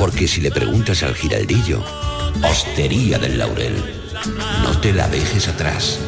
[0.00, 1.84] Porque si le preguntas al giraldillo,
[2.42, 3.74] Hostería del Laurel,
[4.62, 6.00] no te la dejes atrás.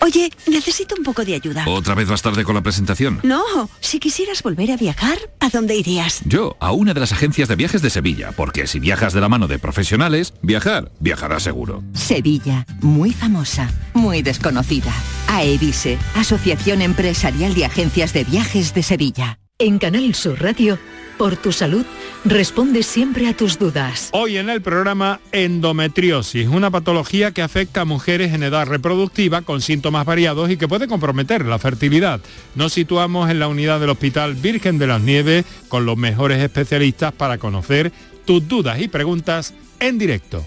[0.00, 1.66] Oye, necesito un poco de ayuda.
[1.68, 3.20] ¿Otra vez vas tarde con la presentación?
[3.24, 6.22] No, si quisieras volver a viajar, ¿a dónde irías?
[6.24, 9.28] Yo, a una de las agencias de viajes de Sevilla, porque si viajas de la
[9.28, 11.84] mano de profesionales, viajar, viajarás seguro.
[11.92, 14.94] Sevilla, muy famosa, muy desconocida.
[15.28, 19.38] AEVISE, Asociación Empresarial de Agencias de Viajes de Sevilla.
[19.58, 20.78] En Canal Sur Radio,
[21.16, 21.86] por tu salud,
[22.26, 24.10] responde siempre a tus dudas.
[24.12, 29.62] Hoy en el programa endometriosis, una patología que afecta a mujeres en edad reproductiva con
[29.62, 32.20] síntomas variados y que puede comprometer la fertilidad.
[32.54, 37.14] Nos situamos en la unidad del Hospital Virgen de las Nieves con los mejores especialistas
[37.14, 37.92] para conocer
[38.26, 40.46] tus dudas y preguntas en directo.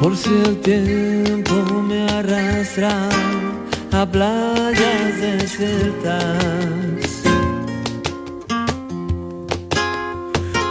[0.00, 3.08] Por si el tiempo me arrastra
[3.92, 6.78] a playas desiertas.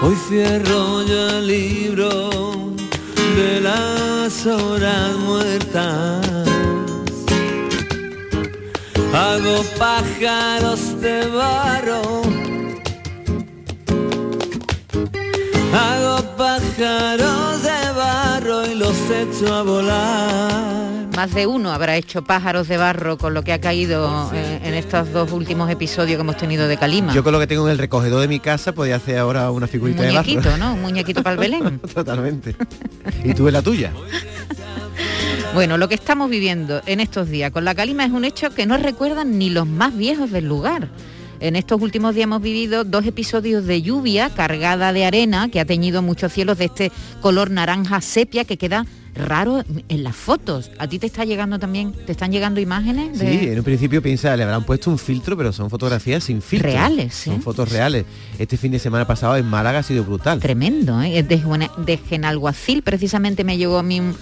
[0.01, 2.29] Hoy cierro yo el libro
[3.35, 6.25] de las horas muertas.
[9.13, 12.21] Hago pájaros de barro.
[15.73, 17.56] Hago pájaros
[18.77, 21.07] los echo a volar.
[21.15, 24.73] Más de uno habrá hecho pájaros de barro con lo que ha caído eh, en
[24.75, 27.13] estos dos últimos episodios que hemos tenido de Calima.
[27.13, 29.65] Yo con lo que tengo en el recogedor de mi casa podía hacer ahora una
[29.65, 30.27] Un figurita de barro.
[30.27, 30.73] muñequito, ¿no?
[30.75, 31.79] Un muñequito para el Belén.
[31.93, 32.55] Totalmente.
[33.23, 33.91] ¿Y tú en la tuya?
[35.53, 38.67] Bueno, lo que estamos viviendo en estos días con la calima es un hecho que
[38.67, 40.89] no recuerdan ni los más viejos del lugar.
[41.39, 45.65] En estos últimos días hemos vivido dos episodios de lluvia cargada de arena que ha
[45.65, 50.69] teñido muchos cielos de este color naranja sepia que queda raro en las fotos.
[50.77, 53.17] ¿A ti te está llegando también, te están llegando imágenes?
[53.17, 56.41] de- Sí, en un principio piensa, le habrán puesto un filtro, pero son fotografías sin
[56.41, 56.69] filtro.
[56.71, 57.29] Reales, sí.
[57.31, 58.05] Son fotos reales.
[58.37, 60.39] Este fin de semana pasado en Málaga ha sido brutal.
[60.39, 61.23] Tremendo, ¿eh?
[61.23, 64.15] De, Juana- de Genalguacil precisamente me llegó a mí un-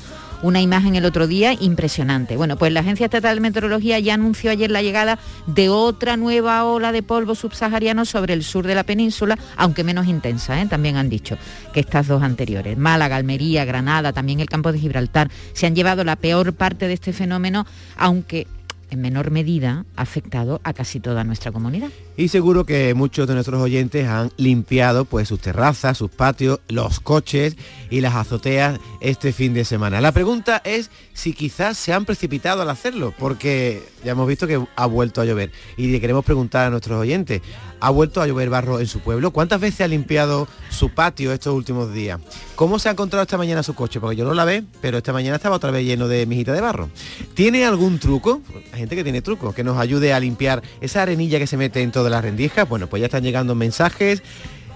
[0.46, 2.38] una imagen el otro día impresionante.
[2.38, 5.18] Bueno, pues la Agencia Estatal de Meteorología ya anunció ayer la llegada
[5.48, 10.06] de otra nueva ola de polvo subsahariano sobre el sur de la península, aunque menos
[10.06, 10.68] intensa, ¿eh?
[10.68, 11.36] también han dicho
[11.74, 12.78] que estas dos anteriores.
[12.78, 16.94] Málaga, Almería, Granada, también el campo de Gibraltar, se han llevado la peor parte de
[16.94, 17.66] este fenómeno,
[17.98, 18.46] aunque
[18.92, 21.90] en menor medida ha afectado a casi toda nuestra comunidad.
[22.18, 27.02] Y seguro que muchos de nuestros oyentes han limpiado pues sus terrazas, sus patios, los
[27.02, 27.58] coches
[27.90, 30.00] y las azoteas este fin de semana.
[30.00, 34.66] La pregunta es si quizás se han precipitado al hacerlo, porque ya hemos visto que
[34.76, 35.52] ha vuelto a llover.
[35.76, 37.42] Y le queremos preguntar a nuestros oyentes,
[37.80, 39.32] ¿ha vuelto a llover barro en su pueblo?
[39.32, 42.20] ¿Cuántas veces ha limpiado su patio estos últimos días?
[42.56, 44.00] ¿Cómo se ha encontrado esta mañana su coche?
[44.00, 46.62] Porque yo no la ve, pero esta mañana estaba otra vez lleno de mijita de
[46.62, 46.90] barro.
[47.34, 48.42] ¿Tiene algún truco?
[48.72, 51.82] Hay gente que tiene truco, que nos ayude a limpiar esa arenilla que se mete
[51.82, 52.70] en todas las rendijas.
[52.70, 54.22] Bueno, pues ya están llegando mensajes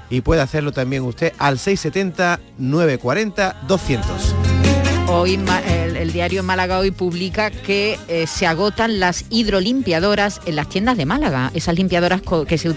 [0.09, 4.48] y puede hacerlo también usted al 670 940 200.
[5.11, 10.69] Hoy el, el diario Málaga hoy publica que eh, se agotan las hidrolimpiadoras en las
[10.69, 11.51] tiendas de Málaga.
[11.55, 12.73] Esas limpiadoras que se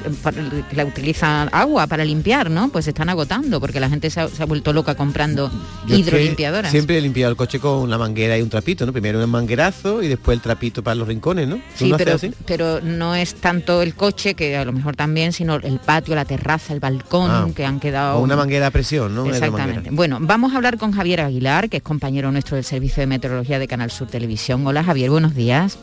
[0.72, 2.70] la utilizan agua para limpiar, ¿no?
[2.70, 5.50] Pues se están agotando porque la gente se ha, vuelto loca comprando
[5.86, 6.70] hidrolimpiadoras.
[6.70, 8.92] Siempre he limpiado el coche con una manguera y un trapito, ¿no?
[8.92, 11.60] Primero un manguerazo y después el trapito para los rincones, ¿no?
[11.74, 15.78] Sí, pero, pero no es tanto el coche, que a lo mejor también, sino el
[15.78, 18.18] patio, la terraza, el balcón, ah, que han quedado...
[18.20, 19.26] una manguera a presión, ¿no?
[19.26, 19.90] Exactamente.
[19.90, 23.58] Bueno, vamos a hablar con Javier Aguilar, que es compañero nuestro del Servicio de Meteorología
[23.58, 24.66] de Canal Sur Televisión.
[24.66, 25.78] Hola Javier, buenos días.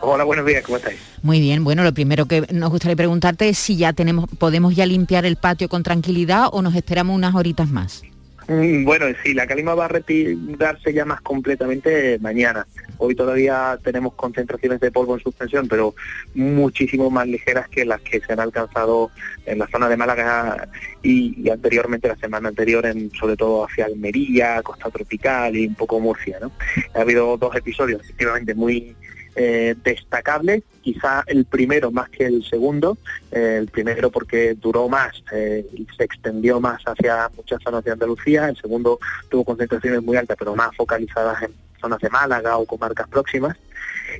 [0.00, 0.98] Hola, buenos días, ¿cómo estáis?
[1.22, 4.86] Muy bien, bueno, lo primero que nos gustaría preguntarte es si ya tenemos, podemos ya
[4.86, 8.02] limpiar el patio con tranquilidad o nos esperamos unas horitas más.
[8.48, 12.66] Mm, bueno, sí, la calima va a retirarse ya más completamente mañana.
[13.02, 15.94] Hoy todavía tenemos concentraciones de polvo en suspensión, pero
[16.34, 19.10] muchísimo más ligeras que las que se han alcanzado
[19.46, 20.68] en la zona de Málaga
[21.02, 25.98] y, anteriormente, la semana anterior, en, sobre todo hacia Almería, Costa Tropical y un poco
[25.98, 26.38] Murcia.
[26.42, 26.52] ¿no?
[26.94, 28.94] Ha habido dos episodios efectivamente muy
[29.34, 32.98] eh, destacable, quizá el primero más que el segundo,
[33.30, 37.92] eh, el primero porque duró más eh, y se extendió más hacia muchas zonas de
[37.92, 38.98] Andalucía, el segundo
[39.30, 43.56] tuvo concentraciones muy altas pero más focalizadas en zonas de Málaga o comarcas próximas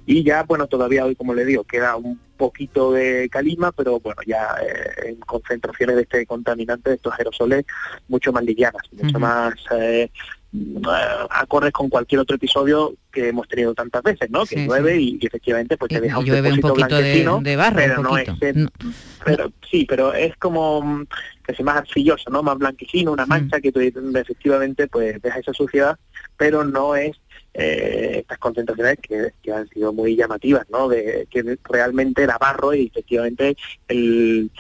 [0.07, 4.23] y ya bueno todavía hoy como le digo queda un poquito de calima pero bueno
[4.27, 4.57] ya
[5.05, 7.65] en concentraciones de este contaminante de estos aerosoles
[8.09, 10.11] mucho más livianas mucho más eh,
[11.31, 14.45] acordes con cualquier otro episodio que hemos tenido tantas veces, ¿no?
[14.45, 18.19] Que llueve Y, efectivamente pues te deja un llueve un poquito de, barro, pero no
[18.19, 18.29] es
[19.25, 21.07] pero sí, pero es como mm,
[21.43, 22.43] casi más arcilloso, ¿no?
[22.43, 23.61] Más blanquecino, una mancha mm.
[23.61, 25.97] que efectivamente pues deja esa suciedad,
[26.37, 27.17] pero no es
[27.55, 30.89] eh, estas concentraciones que, han sido muy llamativas, ¿no?
[30.89, 33.57] De que realmente era barro y efectivamente
[33.89, 34.51] el,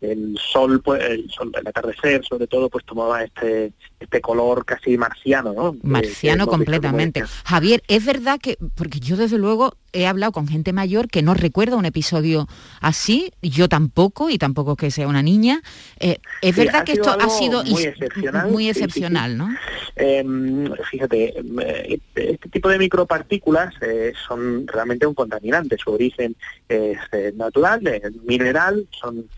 [0.00, 4.96] el sol, pues el sol, el atardecer sobre todo, pues tomaba este este color casi
[4.96, 5.76] marciano, ¿no?
[5.82, 7.22] Marciano completamente.
[7.44, 11.34] Javier, es verdad que, porque yo desde luego he hablado con gente mayor que no
[11.34, 12.48] recuerda un episodio
[12.80, 15.60] así, yo tampoco, y tampoco que sea una niña.
[15.98, 19.48] Eh, es verdad que esto ha sido muy excepcional, muy excepcional ¿no?
[19.96, 26.36] Em, fíjate, eh, este tipo de micropartículas eh, son realmente un contaminante, su origen
[26.68, 26.98] es
[27.34, 27.82] natural,
[28.24, 29.28] mineral, son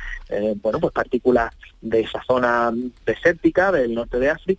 [0.63, 2.73] bueno pues partículas de esa zona
[3.05, 4.52] desértica del norte de África,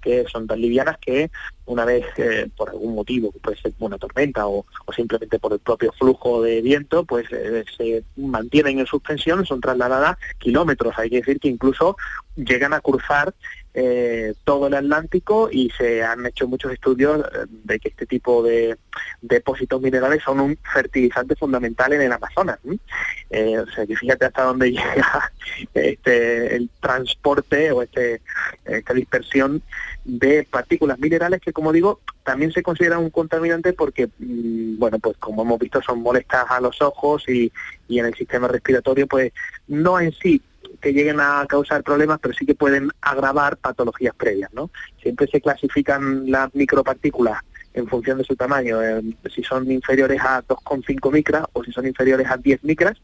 [0.00, 1.30] que son tan livianas que
[1.66, 4.64] una vez eh, por algún motivo, puede ser una tormenta o,
[4.94, 10.16] simplemente por el propio flujo de viento, pues eh, se mantienen en suspensión, son trasladadas
[10.38, 10.94] kilómetros.
[10.96, 11.96] Hay que decir que incluso
[12.36, 13.34] llegan a cruzar
[13.78, 18.78] eh, todo el Atlántico y se han hecho muchos estudios de que este tipo de
[19.20, 22.58] depósitos minerales son un fertilizante fundamental en el Amazonas.
[22.64, 25.30] o sea que fíjate hasta dónde llega
[25.74, 28.22] este, el transporte o este,
[28.64, 29.62] esta dispersión
[30.06, 35.18] de partículas minerales que, como digo, también se consideran un contaminante porque, mm, bueno, pues
[35.18, 37.52] como hemos visto, son molestas a los ojos y,
[37.88, 39.34] y en el sistema respiratorio, pues
[39.68, 40.40] no en sí
[40.80, 44.70] que lleguen a causar problemas, pero sí que pueden agravar patologías previas, ¿no?
[45.00, 47.40] Siempre se clasifican las micropartículas
[47.74, 49.02] en función de su tamaño, eh,
[49.34, 52.96] si son inferiores a 2,5 micras o si son inferiores a 10 micras,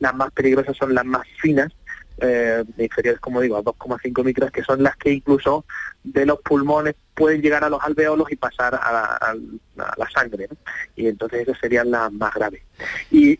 [0.00, 1.72] las más peligrosas son las más finas,
[2.20, 5.64] eh, inferiores, como digo, a 2,5 micras, que son las que incluso
[6.04, 9.34] de los pulmones pueden llegar a los alveolos y pasar a
[9.76, 10.48] la, sangre,
[10.96, 12.62] y entonces esas serían las más graves.
[13.10, 13.38] Y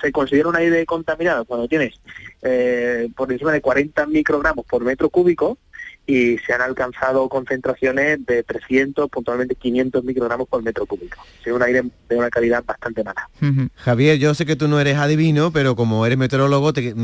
[0.00, 1.94] se considera un aire contaminado cuando tienes
[2.42, 5.58] eh, por encima de 40 microgramos por metro cúbico,
[6.06, 11.24] y se han alcanzado concentraciones de 300, puntualmente 500 microgramos por metro cúbico.
[11.44, 13.28] Es un aire de una calidad bastante mala.
[13.74, 16.94] Javier, yo sé que tú no eres adivino, pero como eres meteorólogo, te,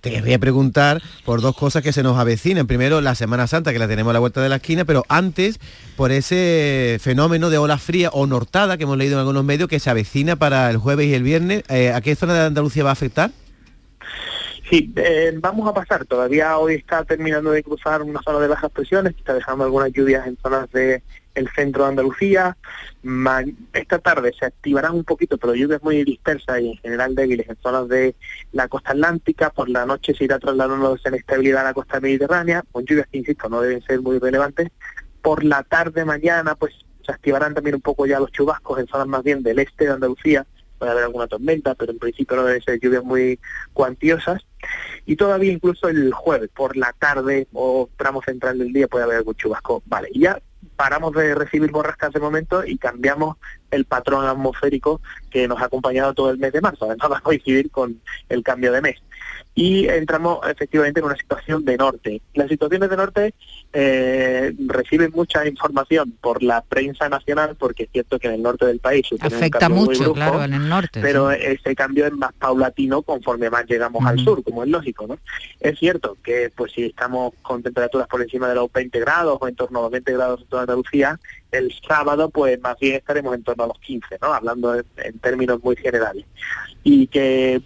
[0.00, 2.66] te quería preguntar por dos cosas que se nos avecinan.
[2.66, 5.58] Primero, la Semana Santa, que la tenemos a la vuelta de la esquina, pero antes,
[5.96, 9.80] por ese fenómeno de ola fría o nortada que hemos leído en algunos medios, que
[9.80, 11.62] se avecina para el jueves y el viernes.
[11.70, 13.30] Eh, ¿A qué zona de Andalucía va a afectar?
[14.70, 16.04] Sí, eh, vamos a pasar.
[16.04, 20.26] Todavía hoy está terminando de cruzar una zona de bajas presiones, está dejando algunas lluvias
[20.26, 21.02] en zonas del
[21.34, 22.56] el centro de Andalucía.
[23.72, 27.56] esta tarde se activarán un poquito, pero lluvias muy dispersas y en general débiles en
[27.62, 28.14] zonas de
[28.52, 29.50] la costa atlántica.
[29.50, 33.18] Por la noche se irá trasladando esa inestabilidad a la costa mediterránea, con lluvias que,
[33.18, 34.70] insisto, no deben ser muy relevantes.
[35.22, 36.74] Por la tarde mañana, pues
[37.06, 39.92] se activarán también un poco ya los chubascos en zonas más bien del este de
[39.92, 40.44] Andalucía,
[40.78, 43.38] puede haber alguna tormenta, pero en principio no deben ser lluvias muy
[43.72, 44.42] cuantiosas.
[45.06, 49.18] Y todavía incluso el jueves por la tarde o tramo central del día puede haber
[49.18, 49.82] algún chubasco.
[49.86, 50.40] Vale, y ya
[50.76, 53.36] paramos de recibir borrascas de momento y cambiamos
[53.70, 56.86] el patrón atmosférico que nos ha acompañado todo el mes de marzo.
[56.86, 58.96] Además va a coincidir con el cambio de mes.
[59.58, 62.22] Y entramos efectivamente en una situación de norte.
[62.34, 63.34] Las situaciones de norte
[63.72, 68.66] eh, reciben mucha información por la prensa nacional, porque es cierto que en el norte
[68.66, 71.00] del país afecta mucho, claro, en el norte.
[71.00, 75.18] Pero ese cambio es más paulatino conforme más llegamos al sur, como es lógico, ¿no?
[75.58, 79.48] Es cierto que pues si estamos con temperaturas por encima de los 20 grados o
[79.48, 81.18] en torno a los 20 grados en toda Andalucía,
[81.50, 84.32] el sábado pues más bien estaremos en torno a los 15, ¿no?
[84.32, 86.24] Hablando en, términos muy generales.
[86.82, 87.62] Y que eh,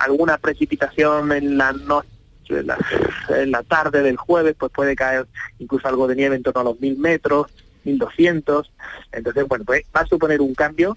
[0.00, 2.08] alguna precipitación en la noche
[2.48, 5.26] en la, tarde del jueves pues puede caer
[5.58, 7.50] incluso algo de nieve en torno a los 1000 metros,
[7.84, 8.70] 1200.
[9.12, 10.96] Entonces, bueno, pues va a suponer un cambio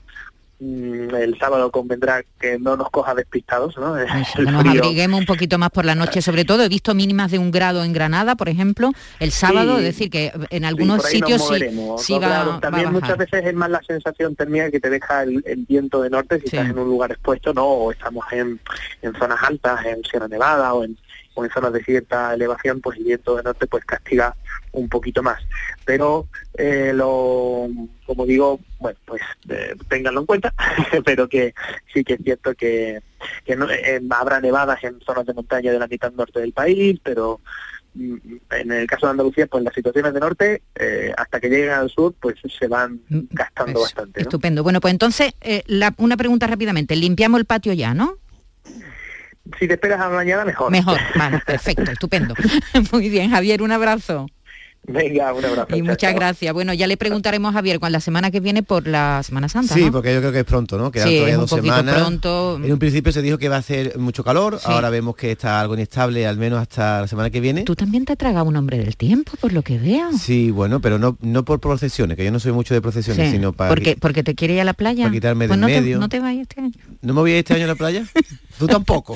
[0.60, 3.96] el sábado convendrá que no nos coja despistados, ¿no?
[3.96, 7.38] que nos abriguemos un poquito más por la noche, sobre todo he visto mínimas de
[7.38, 11.48] un grado en Granada, por ejemplo, el sábado, es decir, que en algunos sitios
[12.00, 16.02] sí, va, También muchas veces es más la sensación térmica que te deja el, viento
[16.02, 17.66] de norte si estás en un lugar expuesto, ¿no?
[17.66, 18.60] O estamos en,
[19.02, 20.98] en zonas altas, en Sierra Nevada o en,
[21.38, 24.36] o en zonas de cierta elevación, pues el viento de norte pues castiga
[24.72, 25.40] un poquito más.
[25.86, 26.28] Pero
[26.58, 27.68] eh, lo,
[28.08, 30.54] como digo, bueno, pues eh, ténganlo en cuenta,
[31.06, 31.54] pero que
[31.94, 33.02] sí que es cierto que,
[33.46, 37.00] que no, eh, habrá nevadas en zonas de montaña de la mitad norte del país,
[37.04, 37.40] pero
[37.94, 38.16] mm,
[38.50, 40.64] en el caso de Andalucía, pues las situaciones de norte,
[41.18, 44.22] hasta que lleguen al sur, pues se van mm, gastando bastante.
[44.22, 44.64] Estupendo.
[44.64, 45.36] Bueno, pues entonces,
[45.98, 46.96] una pregunta rápidamente.
[46.96, 48.18] Limpiamos el patio ya, ¿no?
[49.60, 50.72] Si te esperas a mañana, mejor.
[50.72, 52.34] Mejor, vale, perfecto, estupendo.
[52.92, 54.28] Muy bien, Javier, un abrazo.
[54.88, 55.76] Venga, un abrazo.
[55.76, 56.54] Y muchas gracias.
[56.54, 59.74] Bueno, ya le preguntaremos a Javier cuando la semana que viene por la Semana Santa.
[59.74, 60.92] Sí, porque yo creo que es pronto, ¿no?
[60.92, 61.96] Quedan sí, todavía dos semanas.
[61.96, 62.60] Pronto.
[62.64, 65.60] En un principio se dijo que va a hacer mucho calor, ahora vemos que está
[65.60, 67.64] algo inestable, al menos hasta la semana que viene.
[67.64, 70.12] Tú también te has tragado un hombre del tiempo, por lo que veo.
[70.18, 73.52] Sí, bueno, pero no, no por procesiones, que yo no soy mucho de procesiones, sino
[73.52, 73.70] para.
[73.70, 75.04] Porque, porque te quiere ir a la playa.
[75.04, 75.98] Para quitarme pues del no medio.
[75.98, 76.74] Te, no te vayas este año.
[77.02, 78.06] ¿No me voy a ir este año a la playa?
[78.58, 79.16] Tú tampoco.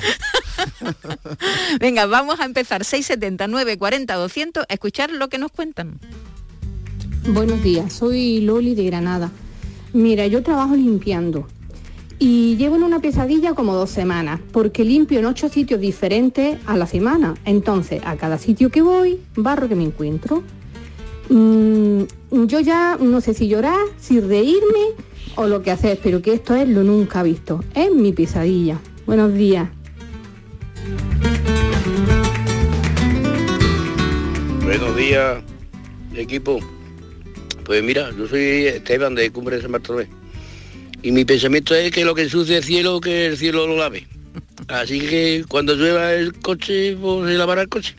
[1.80, 6.00] Venga, vamos a empezar 670 940 200 a escuchar lo que nos cuentan.
[7.28, 9.30] Buenos días, soy Loli de Granada.
[9.92, 11.46] Mira, yo trabajo limpiando
[12.18, 16.76] y llevo en una pesadilla como dos semanas, porque limpio en ocho sitios diferentes a
[16.76, 17.34] la semana.
[17.44, 20.42] Entonces, a cada sitio que voy, barro que me encuentro.
[21.28, 22.02] Mm,
[22.48, 24.96] yo ya no sé si llorar, si reírme
[25.36, 27.62] o lo que hacer, pero que esto es lo nunca visto.
[27.76, 28.80] Es mi pesadilla.
[29.06, 29.68] Buenos días.
[34.72, 35.42] Buenos días,
[36.16, 36.60] equipo.
[37.64, 40.08] Pues mira, yo soy Esteban de Cumbre de San Bartolomé.
[41.02, 44.06] Y mi pensamiento es que lo que ensucia el cielo, que el cielo lo lave.
[44.68, 47.94] Así que cuando llueva el coche, pues se lavará el coche.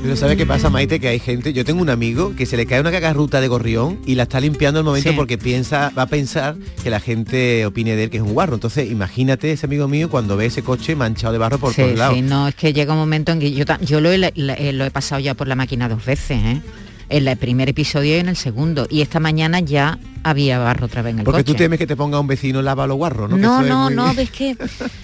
[0.00, 1.00] Pero ¿sabe qué pasa, Maite?
[1.00, 3.98] Que hay gente, yo tengo un amigo que se le cae una cagarruta de gorrión
[4.06, 7.96] y la está limpiando al momento porque piensa, va a pensar que la gente opine
[7.96, 8.54] de él que es un guarro.
[8.54, 12.14] Entonces, imagínate ese amigo mío cuando ve ese coche manchado de barro por todos lados.
[12.14, 14.90] Sí, no, es que llega un momento en que yo, yo lo, he, lo he
[14.90, 16.62] pasado ya por la máquina dos veces, ¿eh?
[17.08, 18.86] En el primer episodio y en el segundo.
[18.90, 21.96] Y esta mañana ya había barro otra vez en el Porque tú temes que te
[21.96, 23.36] ponga un vecino lava los guarros, ¿no?
[23.36, 24.56] No, no, no, ves que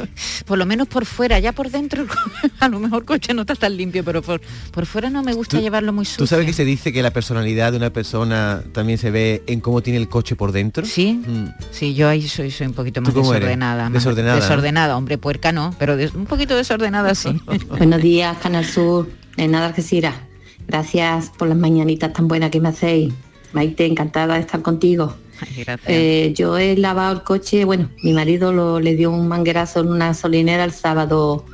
[0.46, 2.06] por lo menos por fuera, ya por dentro,
[2.60, 5.60] a lo mejor coche no está tan limpio, pero por, por fuera no me gusta
[5.60, 6.18] llevarlo muy sucio.
[6.18, 9.60] ¿Tú sabes que se dice que la personalidad de una persona también se ve en
[9.60, 10.84] cómo tiene el coche por dentro?
[10.84, 11.46] Sí, mm.
[11.70, 13.88] sí, yo ahí soy, soy un poquito más desordenada.
[13.90, 14.36] desordenada.
[14.36, 17.40] desordenada, hombre, puerca no, pero un poquito desordenada sí.
[17.68, 19.82] Buenos días, Canal Sur, en nada que
[20.66, 23.12] Gracias por las mañanitas tan buenas que me hacéis.
[23.52, 25.14] Maite, encantada de estar contigo.
[25.86, 29.88] Eh, yo he lavado el coche, bueno, mi marido lo, le dio un manguerazo en
[29.88, 31.44] una solinera el sábado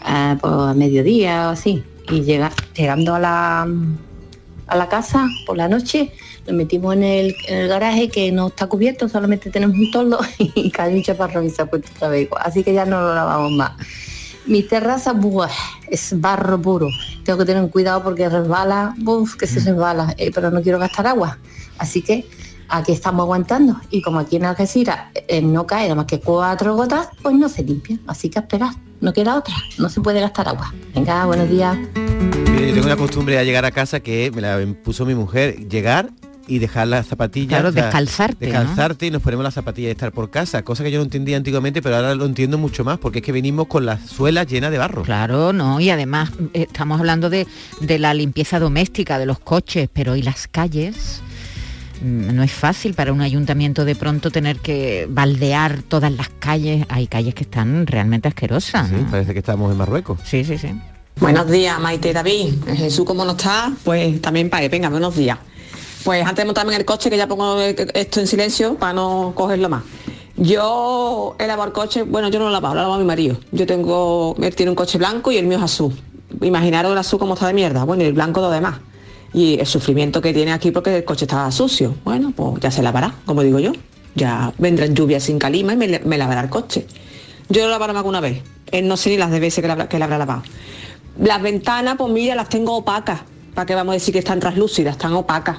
[0.00, 1.82] ah, a, mediodía o así.
[2.10, 3.68] Y llega, llegando a la,
[4.66, 6.12] a la casa por la noche,
[6.46, 7.34] lo metimos en el,
[7.68, 11.62] garaje que no está cubierto, solamente tenemos un toldo y cae un chaparrón y se
[11.62, 12.28] ha puesto otra vez.
[12.40, 13.72] Así que ya no lo lavamos más.
[14.46, 15.14] Mi terraza,
[15.88, 16.88] es barro puro.
[17.24, 19.64] Tengo que tener cuidado porque resbala, uf, que se mm.
[19.64, 21.38] resbala, eh, pero no quiero gastar agua.
[21.78, 22.26] Así que
[22.68, 23.80] aquí estamos aguantando.
[23.90, 27.48] Y como aquí en Algeciras eh, no cae nada más que cuatro gotas, pues no
[27.48, 27.98] se limpia.
[28.06, 29.54] Así que a esperar, no queda otra.
[29.78, 30.74] No se puede gastar agua.
[30.94, 31.76] Venga, buenos días.
[31.94, 36.10] Yo tengo una costumbre a llegar a casa que me la impuso mi mujer, llegar
[36.46, 37.48] y dejar las zapatillas.
[37.48, 38.46] Claro, descalzarte.
[38.46, 41.36] Descalzarte y nos ponemos las zapatillas de estar por casa, cosa que yo no entendía
[41.36, 44.70] antiguamente, pero ahora lo entiendo mucho más, porque es que venimos con las suelas llenas
[44.70, 45.02] de barro.
[45.02, 47.46] Claro, no, y además eh, estamos hablando de,
[47.80, 51.22] de la limpieza doméstica, de los coches, pero ¿y las calles?
[52.02, 56.86] Mm, no es fácil para un ayuntamiento de pronto tener que baldear todas las calles.
[56.88, 58.88] Hay calles que están realmente asquerosas.
[58.88, 60.18] Sí, parece que estamos en Marruecos.
[60.24, 60.68] Sí, sí, sí.
[61.20, 62.54] Buenos días, Maite David.
[62.74, 63.72] Jesús, ¿cómo no está?
[63.84, 64.68] Pues también pague.
[64.68, 65.38] Venga, buenos días.
[66.04, 69.32] Pues antes de montarme en el coche, que ya pongo esto en silencio para no
[69.34, 69.82] cogerlo más.
[70.36, 73.06] Yo he lavado el coche, bueno, yo no lo he lavado, lo ha lavado mi
[73.06, 73.38] marido.
[73.52, 75.94] Yo tengo, él tiene un coche blanco y el mío es azul.
[76.42, 78.80] Imaginaros el azul como está de mierda, bueno, y el blanco lo demás.
[79.32, 81.94] Y el sufrimiento que tiene aquí porque el coche está sucio.
[82.04, 83.72] Bueno, pues ya se lavará, como digo yo.
[84.14, 86.86] Ya vendrán lluvias sin calima y me, me lavará el coche.
[87.48, 88.42] Yo lo lavaré más una vez.
[88.70, 90.42] Él no sé ni las de veces que la, que la habrá lavado.
[91.18, 93.20] Las ventanas, pues mira, las tengo opacas.
[93.54, 94.96] ¿Para qué vamos a decir que están translúcidas?
[94.96, 95.58] Están opacas.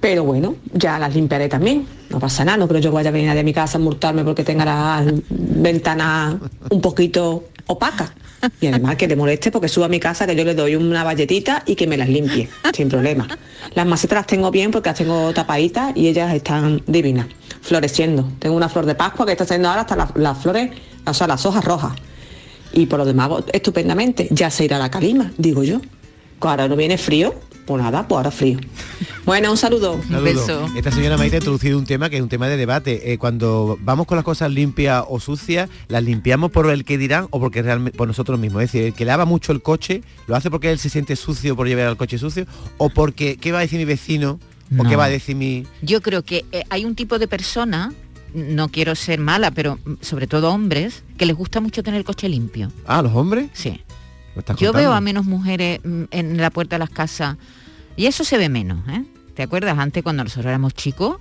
[0.00, 1.86] Pero bueno, ya las limpiaré también.
[2.08, 4.42] No pasa nada, no creo yo vaya a venir a mi casa a multarme porque
[4.42, 6.36] tenga las ventanas
[6.70, 8.12] un poquito opacas.
[8.60, 11.04] Y además que le moleste porque suba a mi casa que yo le doy una
[11.04, 13.28] valletita y que me las limpie, sin problema.
[13.74, 17.26] Las macetas las tengo bien porque las tengo tapaditas y ellas están divinas,
[17.60, 18.26] floreciendo.
[18.38, 20.70] Tengo una flor de Pascua que está haciendo ahora hasta las flores,
[21.06, 21.92] o sea, las hojas rojas.
[22.72, 24.28] Y por lo demás, estupendamente.
[24.30, 25.80] Ya se irá la calima, digo yo.
[26.40, 27.34] Ahora no viene frío,
[27.70, 28.58] pues nada, pues ahora frío.
[29.24, 30.00] Bueno, un saludo.
[30.02, 30.22] Saludo.
[30.22, 30.66] beso.
[30.74, 33.12] Esta señora Maite ha introducido un tema que es un tema de debate.
[33.12, 37.28] Eh, cuando vamos con las cosas limpias o sucias, ¿las limpiamos por el que dirán
[37.30, 38.64] o porque realmente por nosotros mismos?
[38.64, 41.54] Es decir, el que lava mucho el coche, ¿lo hace porque él se siente sucio
[41.54, 42.44] por llevar el coche sucio?
[42.76, 44.40] ¿O porque qué va a decir mi vecino?
[44.72, 44.88] ¿O No.
[44.90, 45.64] qué va a decir mi...?
[45.80, 47.92] Yo creo que eh, hay un tipo de persona,
[48.34, 52.04] no quiero ser mala, pero mm, sobre todo hombres, que les gusta mucho tener el
[52.04, 52.72] coche limpio.
[52.84, 53.48] Ah, ¿los hombres?
[53.52, 53.80] Sí.
[54.34, 54.78] ¿Me estás Yo contando?
[54.90, 57.36] veo a menos mujeres mm, en la puerta de las casas
[58.00, 59.04] y eso se ve menos, ¿eh?
[59.34, 61.18] ¿Te acuerdas antes cuando nosotros éramos chicos?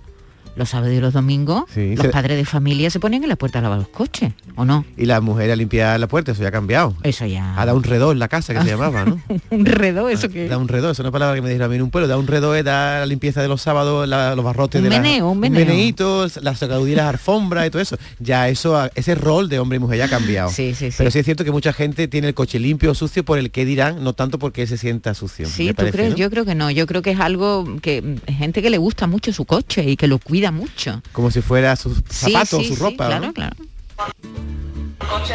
[0.55, 3.35] Los sábados y los domingos, Sí, los se- padres de familia se ponían en la
[3.37, 4.83] puerta a lavar los coches, ¿o no?
[4.97, 6.95] Y la mujer a limpiar la puerta, eso ya ha cambiado.
[7.03, 7.53] Eso ya.
[7.59, 9.21] Ha dado un redó en la casa que se llamaba, ¿no?
[9.51, 10.47] un redó, eso que...
[10.49, 12.07] Da un redó, es una palabra que me dijeron a mí en un pueblo.
[12.07, 14.89] Da un redó es dar la limpieza de los sábados, la- los barrotes Un de
[14.89, 15.65] meneo, un meneo.
[16.41, 16.61] las las
[16.99, 17.97] alfombras y todo eso.
[18.19, 20.49] Ya eso, ese rol de hombre y mujer ya ha cambiado.
[20.49, 20.95] Sí, sí, sí.
[20.97, 23.51] Pero sí es cierto que mucha gente tiene el coche limpio o sucio por el
[23.51, 25.47] que dirán, no tanto porque se sienta sucio.
[25.47, 26.09] Sí, ¿tú parece, crees?
[26.11, 26.17] ¿no?
[26.17, 26.69] Yo creo que no.
[26.71, 29.95] Yo creo que es algo que mm, gente que le gusta mucho su coche y
[29.95, 31.01] que lo cuida mucho.
[31.11, 33.07] Como si fuera sus Sí, zapatos, sí, su sí, ropa.
[33.07, 33.33] claro, ¿no?
[33.33, 33.55] claro.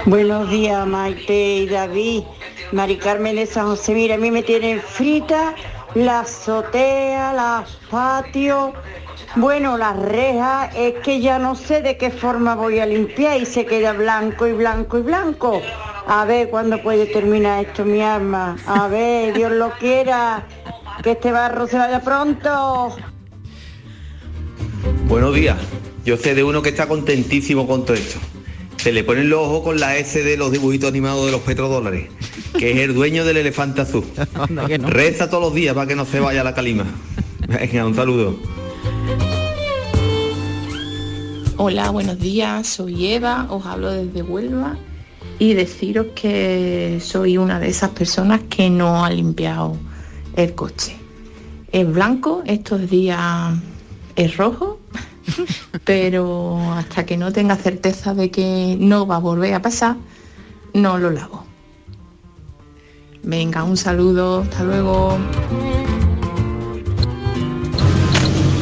[0.06, 2.22] Buenos días, Maite y David.
[2.72, 5.54] Mari Carmen de San José, mira, a mí me tienen frita
[5.94, 8.72] la azotea, las patios,
[9.36, 13.46] bueno, las rejas, es que ya no sé de qué forma voy a limpiar y
[13.46, 15.60] se queda blanco y blanco y blanco.
[16.06, 18.56] A ver cuándo puede terminar esto, mi alma.
[18.66, 20.44] A ver, Dios lo quiera,
[21.02, 22.96] que este barro se vaya pronto.
[25.08, 25.56] Buenos días.
[26.04, 28.18] Yo sé de uno que está contentísimo con todo esto.
[28.76, 32.08] Se le ponen los ojos con la S de los dibujitos animados de los petrodólares,
[32.58, 34.04] que es el dueño del elefante azul.
[34.86, 36.84] Reza todos los días para que no se vaya la calima.
[37.48, 38.38] Venga, un saludo.
[41.56, 44.76] Hola, buenos días, soy Eva, os hablo desde Huelva
[45.38, 49.76] y deciros que soy una de esas personas que no ha limpiado
[50.36, 50.96] el coche.
[51.72, 53.54] Es blanco, estos días
[54.16, 54.73] es rojo,
[55.84, 59.96] pero hasta que no tenga certeza de que no va a volver a pasar,
[60.72, 61.44] no lo lavo.
[63.22, 65.16] Venga, un saludo, hasta luego.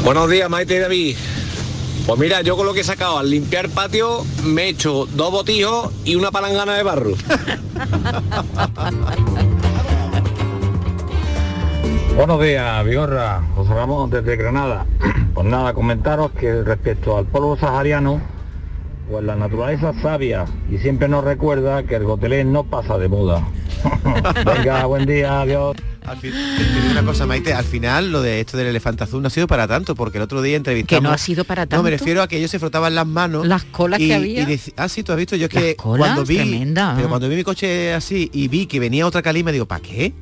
[0.04, 1.16] Buenos días, Maite y David.
[2.06, 5.30] Pues mira, yo con lo que he sacado al limpiar patio me he hecho dos
[5.30, 7.12] botijos y una palangana de barro.
[12.16, 14.87] Buenos días, Vigorra, José Ramón desde Granada.
[15.35, 18.20] Pues nada, comentaros que respecto al polvo sahariano,
[19.11, 23.09] pues la naturaleza es sabia y siempre nos recuerda que el gotelé no pasa de
[23.09, 23.42] moda.
[24.44, 25.75] Venga, buen día, adiós.
[26.05, 26.35] Al fin-
[26.90, 29.66] una cosa, Maite, al final lo de esto del elefante azul no ha sido para
[29.66, 31.01] tanto, porque el otro día entrevistamos...
[31.01, 31.90] Que no ha sido para No, me tanto.
[31.90, 33.46] refiero a que ellos se frotaban las manos.
[33.46, 34.42] Las colas y- que había.
[34.51, 36.37] y ah, sí, tú has visto, yo es que colas, cuando vi...
[36.37, 36.92] tremenda.
[36.94, 40.12] Pero cuando vi mi coche así y vi que venía otra calima, digo, ¿para qué?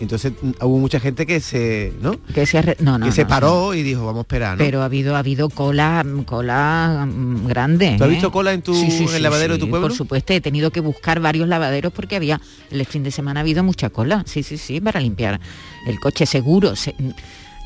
[0.00, 2.16] Entonces mm, hubo mucha gente que se, ¿no?
[2.34, 4.58] Que se, arre- no, no, que se paró y dijo, vamos a esperar.
[4.58, 7.94] Pero ha habido ha habido cola cola mm, grande.
[7.98, 8.12] ¿Tú has ¿eh?
[8.12, 9.88] visto cola en tu- en el lavadero de tu pueblo?
[9.88, 13.42] Por supuesto, he tenido que buscar varios lavaderos porque había el fin de semana ha
[13.42, 14.24] habido mucha cola.
[14.26, 15.40] Sí, sí, sí, para limpiar
[15.86, 16.74] el coche seguro.
[16.76, 16.94] se-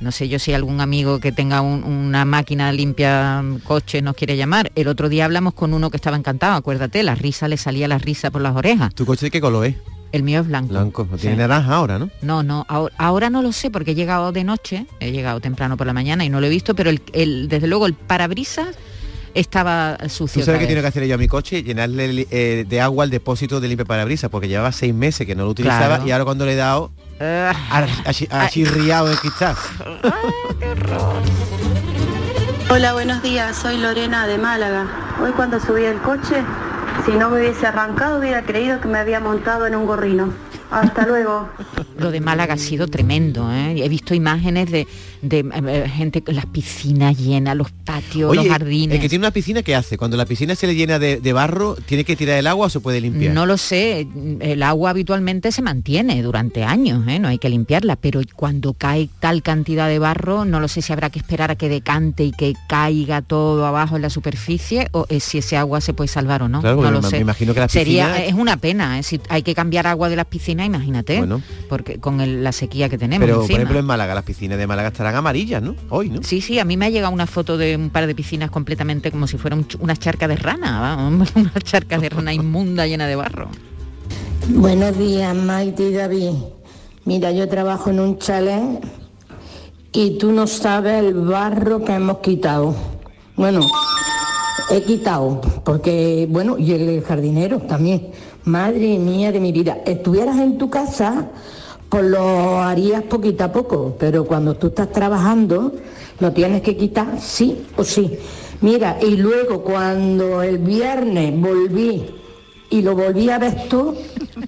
[0.00, 4.14] no sé yo si algún amigo que tenga un- una máquina limpia mm, coche nos
[4.14, 4.70] quiere llamar.
[4.76, 7.98] El otro día hablamos con uno que estaba encantado, acuérdate, la risa le salía la
[7.98, 8.94] risa por las orejas.
[8.94, 9.74] ¿Tu coche de qué color es?
[10.12, 10.68] El mío es blanco.
[10.70, 11.38] Blanco, no tiene Sí.
[11.40, 12.08] naranja ahora, ¿no?
[12.22, 15.76] No, no, ahora, ahora no lo sé porque he llegado de noche, he llegado temprano
[15.76, 18.68] por la mañana y no lo he visto, pero el, el- desde luego el parabrisas
[19.34, 20.40] estaba sucio.
[20.40, 21.62] ¿Tú sabes qué tiene que hacer yo a mi coche?
[21.62, 25.44] Llenarle eh, de agua el depósito de limpia parabrisas, porque llevaba seis meses que no
[25.44, 26.06] lo utilizaba Claro.
[26.06, 26.90] y ahora cuando le he dado,
[27.20, 27.52] ha,
[28.30, 29.54] ha chirriado el cristal.
[32.70, 34.86] Hola, buenos días, soy Lorena de Málaga.
[35.22, 36.42] Hoy cuando subí el coche,
[37.04, 40.32] si no me hubiese arrancado hubiera creído que me había montado en un gorrino.
[40.70, 41.48] Hasta luego.
[41.96, 43.82] Lo de Málaga ha sido tremendo, ¿eh?
[43.82, 44.86] He visto imágenes de,
[45.22, 48.94] de, eh, gente con las piscinas llenas, los patios, los jardines.
[48.96, 49.96] El que tiene una piscina, ¿qué hace?
[49.98, 52.70] Cuando la piscina se le llena de, de barro, ¿tiene que tirar el agua o
[52.70, 53.32] se puede limpiar?
[53.34, 54.06] No lo sé,
[54.40, 57.18] el agua habitualmente se mantiene durante años, ¿eh?
[57.18, 60.92] no hay que limpiarla, pero cuando cae tal cantidad de barro, no lo sé si
[60.92, 65.06] habrá que esperar a que decante y que caiga todo abajo en la superficie o
[65.08, 66.60] eh, si ese agua se puede salvar o no.
[66.60, 67.16] Claro, no lo me- sé.
[67.16, 70.16] me imagino que las Sería, piscinas- es una pena, si hay que cambiar agua de
[70.16, 71.42] las piscinas, imagínate, Bueno.
[71.68, 73.26] porque con el- la sequía que tenemos.
[73.26, 75.74] Pero, por ejemplo, en Málaga, las piscinas de Málaga estarán amarillas, ¿no?
[75.88, 76.22] Hoy, ¿no?
[76.22, 79.10] Sí, sí, a mí me ha llegado una foto de un par de piscinas completamente
[79.10, 83.16] como si fueran unas charcas de rana, vamos, unas charcas de rana inmunda llena de
[83.16, 83.48] barro.
[84.48, 86.32] Buenos días, Maite y David.
[87.04, 88.84] Mira, yo trabajo en un chalet
[89.92, 92.74] y tú no sabes el barro que hemos quitado.
[93.36, 93.60] Bueno,
[94.70, 98.10] he quitado, porque, bueno, y el jardinero también.
[98.44, 101.28] Madre mía de mi vida, estuvieras en tu casa,
[101.88, 105.74] pues lo harías poquito a poco, pero cuando tú estás trabajando,
[106.20, 108.18] lo tienes que quitar sí o sí.
[108.60, 112.06] Mira, y luego cuando el viernes volví
[112.70, 113.96] y lo volví a ver tú,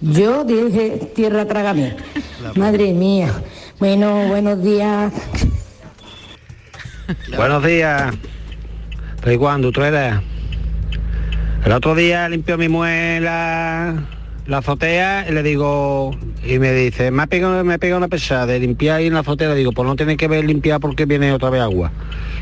[0.00, 1.96] yo dije, tierra trágame.
[2.56, 3.32] Madre mía.
[3.78, 5.12] Bueno, buenos días.
[7.36, 8.14] Buenos días.
[9.24, 10.14] ¿De cuándo tú eres?
[11.64, 13.28] El otro día limpió mi mujer
[14.50, 18.08] la, azotea y le digo, y me dice, me ha pegado, me ha pegado una
[18.08, 19.48] pesada de limpiar ahí en la azotea.
[19.48, 21.92] Le digo, pues no tiene que ver limpiar porque viene otra vez agua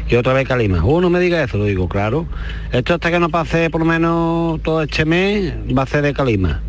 [0.09, 0.85] y otra vez calima.
[0.85, 2.27] Uno me diga eso, lo digo, claro.
[2.73, 6.13] Esto hasta que no pase por lo menos todo este mes va a ser de
[6.15, 6.61] calima.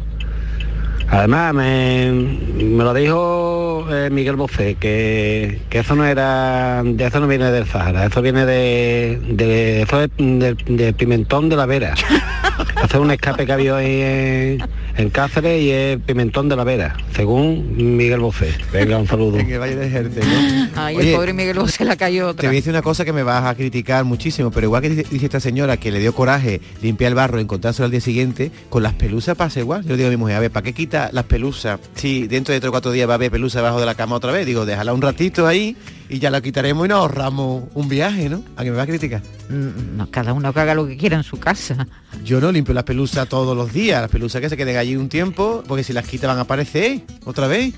[1.11, 7.19] Además, me, me lo dijo eh, Miguel Bosé, que, que eso no era, de eso
[7.19, 11.65] no viene del Sahara, eso viene de, de eso es del, del pimentón de la
[11.65, 11.95] Vera.
[12.83, 14.63] Es un escape que había ahí en,
[14.97, 18.53] en Cáceres y es pimentón de la Vera, según Miguel Bosé.
[18.73, 19.37] Venga, un saludo.
[19.37, 20.69] En el Valle de Jerez, ¿no?
[20.75, 22.49] Ay, Oye, el pobre Miguel se la cayó Te otra.
[22.49, 25.05] voy a decir una cosa que me vas a criticar muchísimo, pero igual que dice,
[25.11, 28.51] dice esta señora que le dio coraje limpiar el barro y encontrárselo al día siguiente,
[28.69, 29.83] con las pelusas pasa igual.
[29.83, 31.79] Yo le digo a mi mujer, a ver, ¿para qué quita las pelusas?
[31.95, 34.15] Si dentro de tres o cuatro días va a haber pelusa debajo de la cama
[34.15, 35.75] otra vez, digo, déjala un ratito ahí
[36.09, 38.43] y ya la quitaremos y nos ahorramos un viaje, ¿no?
[38.57, 39.21] ¿A que me va a criticar?
[39.49, 41.87] Mm, No, cada uno que haga lo que quiera en su casa.
[42.25, 45.09] Yo no limpio las pelusas todos los días, las pelusas que se queden allí un
[45.09, 47.73] tiempo, porque si las quita van a aparecer otra vez.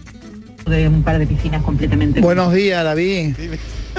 [0.65, 2.21] De un par de piscinas completamente.
[2.21, 3.35] Buenos días, David.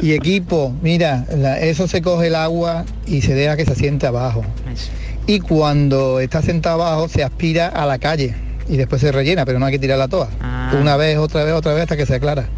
[0.00, 4.06] Y equipo, mira, la- eso se coge el agua y se deja que se siente
[4.06, 4.42] abajo.
[5.26, 8.34] Y cuando está sentado abajo se aspira a la calle
[8.72, 10.30] y después se rellena, pero no hay que tirarla toda.
[10.80, 12.48] Una vez, otra vez, otra vez hasta que se aclara.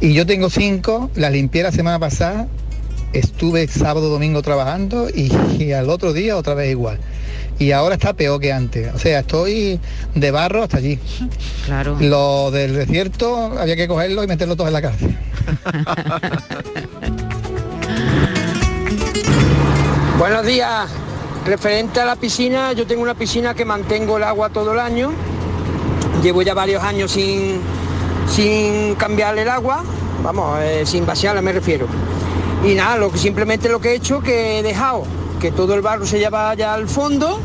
[0.00, 2.48] Y yo tengo cinco, las limpié la semana pasada,
[3.12, 6.98] estuve sábado, domingo trabajando y, y al otro día otra vez igual.
[7.58, 8.94] Y ahora está peor que antes.
[8.94, 9.78] O sea, estoy
[10.14, 10.98] de barro hasta allí.
[11.66, 11.98] Claro.
[12.00, 15.14] Lo del desierto había que cogerlo y meterlo todo en la cárcel.
[20.18, 20.88] Buenos días.
[21.44, 25.12] Referente a la piscina, yo tengo una piscina que mantengo el agua todo el año.
[26.22, 27.60] Llevo ya varios años sin,
[28.28, 29.82] sin cambiarle el agua,
[30.22, 31.86] vamos, eh, sin vaciarla me refiero.
[32.64, 35.04] Y nada, lo que simplemente lo que he hecho que he dejado
[35.40, 37.40] que todo el barro se lleva ya al fondo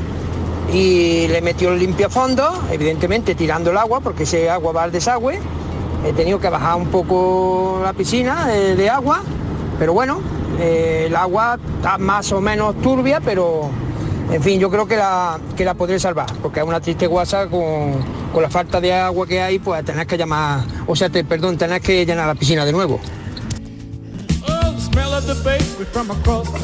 [0.71, 5.39] y le metió el limpiafondo, evidentemente tirando el agua porque ese agua va al desagüe.
[6.05, 9.23] He tenido que bajar un poco la piscina de, de agua,
[9.79, 10.21] pero bueno,
[10.59, 13.71] eh, el agua está más o menos turbia, pero
[14.31, 17.47] en fin, yo creo que la, que la podré salvar, porque es una triste guasa
[17.47, 17.93] con,
[18.31, 21.57] con la falta de agua que hay, pues tenés que llamar, o sea, te, perdón,
[21.57, 22.99] tenés que llenar la piscina de nuevo.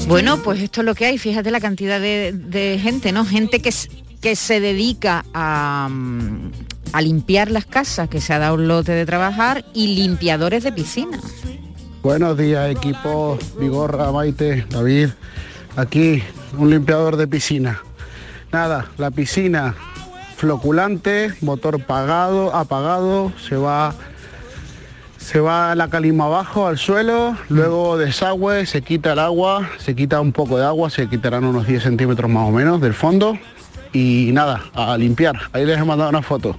[0.07, 1.17] Bueno, pues esto es lo que hay.
[1.17, 3.25] Fíjate la cantidad de, de gente, ¿no?
[3.25, 3.73] Gente que,
[4.21, 6.51] que se dedica a, mm,
[6.93, 10.71] a limpiar las casas, que se ha dado un lote de trabajar, y limpiadores de
[10.71, 11.19] piscina.
[12.01, 15.09] Buenos días, equipo Vigorra, Maite, David.
[15.75, 16.21] Aquí
[16.57, 17.81] un limpiador de piscina.
[18.51, 19.75] Nada, la piscina
[20.35, 23.93] floculante, motor pagado, apagado, se va
[25.23, 30.19] se va la calima abajo al suelo, luego desagüe, se quita el agua, se quita
[30.19, 33.39] un poco de agua, se quitarán unos 10 centímetros más o menos del fondo
[33.93, 35.35] y nada, a limpiar.
[35.53, 36.57] Ahí les he mandado una foto.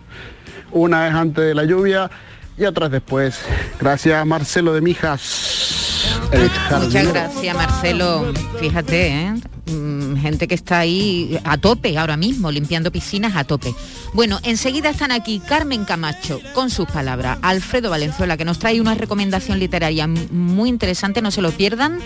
[0.72, 2.10] Una es antes de la lluvia
[2.56, 3.44] y otra es después.
[3.78, 5.83] Gracias Marcelo de Mijas.
[6.32, 8.32] El Muchas gracias, Marcelo.
[8.60, 9.34] Fíjate, ¿eh?
[9.66, 13.74] Mm, gente que está ahí a tope ahora mismo, limpiando piscinas a tope.
[14.12, 18.94] Bueno, enseguida están aquí Carmen Camacho con sus palabras, Alfredo Valenzuela, que nos trae una
[18.94, 21.98] recomendación literaria muy interesante, no se lo pierdan.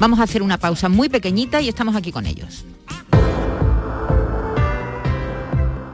[0.00, 2.64] Vamos a hacer una pausa muy pequeñita y estamos aquí con ellos.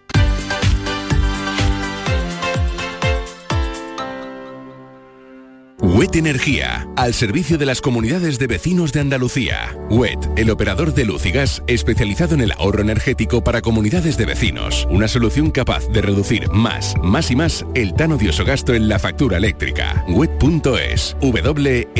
[6.14, 9.76] WET Energía, al servicio de las comunidades de vecinos de Andalucía.
[9.90, 14.26] WET, el operador de luz y gas especializado en el ahorro energético para comunidades de
[14.26, 14.86] vecinos.
[14.90, 19.00] Una solución capaz de reducir más, más y más el tan odioso gasto en la
[19.00, 20.04] factura eléctrica.
[20.08, 21.92] WET.es, WEET.es,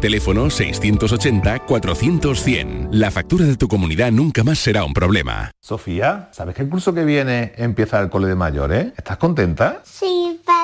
[0.00, 2.90] teléfono 680-400-100.
[2.92, 5.50] La factura de tu comunidad nunca más será un problema.
[5.60, 8.92] Sofía, ¿sabes que el curso que viene empieza el cole de mayores?
[8.96, 9.82] ¿Estás contenta?
[9.84, 10.38] Sí,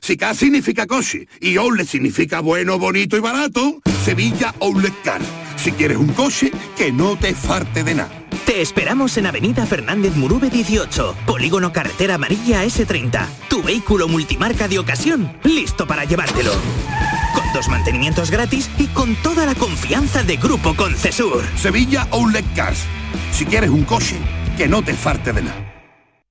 [0.00, 5.20] si K significa coche y Outlet significa bueno, bonito y barato, Sevilla Outlet Car.
[5.56, 8.10] Si quieres un coche, que no te farte de nada.
[8.46, 13.26] Te esperamos en Avenida Fernández Murube 18, Polígono Carretera Amarilla S30.
[13.48, 16.52] Tu vehículo multimarca de ocasión, listo para llevártelo.
[17.34, 21.44] Con dos mantenimientos gratis y con toda la confianza de Grupo Concesur.
[21.56, 22.86] Sevilla Outlet Cars.
[23.32, 24.16] Si quieres un coche,
[24.56, 25.84] que no te farte de nada.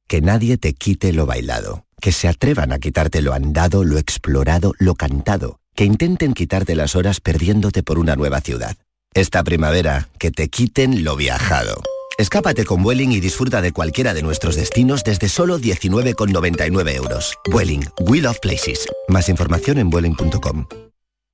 [0.08, 1.86] Que nadie te quite lo bailado.
[2.02, 5.60] Que se atrevan a quitarte lo andado, lo explorado, lo cantado.
[5.76, 8.78] Que intenten quitarte las horas perdiéndote por una nueva ciudad.
[9.14, 11.82] Esta primavera, que te quiten lo viajado.
[12.18, 17.38] Escápate con Vueling y disfruta de cualquiera de nuestros destinos desde solo 19,99 euros.
[17.50, 18.88] Vueling, We Love Places.
[19.08, 20.89] Más información en vueling.com.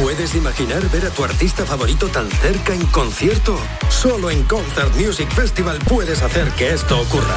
[0.00, 3.58] ¿Puedes imaginar ver a tu artista favorito tan cerca en concierto?
[3.88, 7.36] Solo en Concert Music Festival puedes hacer que esto ocurra.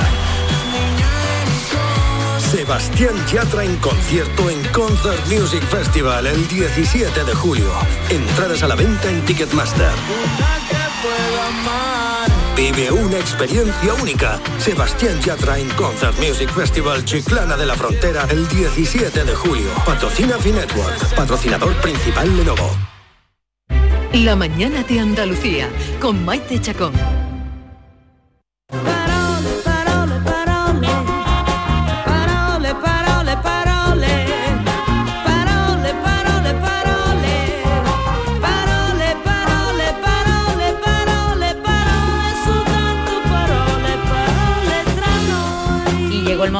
[2.52, 7.72] Sebastián Yatra en concierto en Concert Music Festival el 17 de julio.
[8.10, 9.94] Entradas a la venta en Ticketmaster.
[12.56, 14.40] Vive una experiencia única.
[14.58, 19.70] Sebastián Yatra en Concert Music Festival Chiclana de la Frontera el 17 de julio.
[19.86, 22.70] Patrocina Finetwork, patrocinador principal Lenovo.
[24.14, 25.70] La mañana de Andalucía
[26.02, 26.92] con Maite Chacón.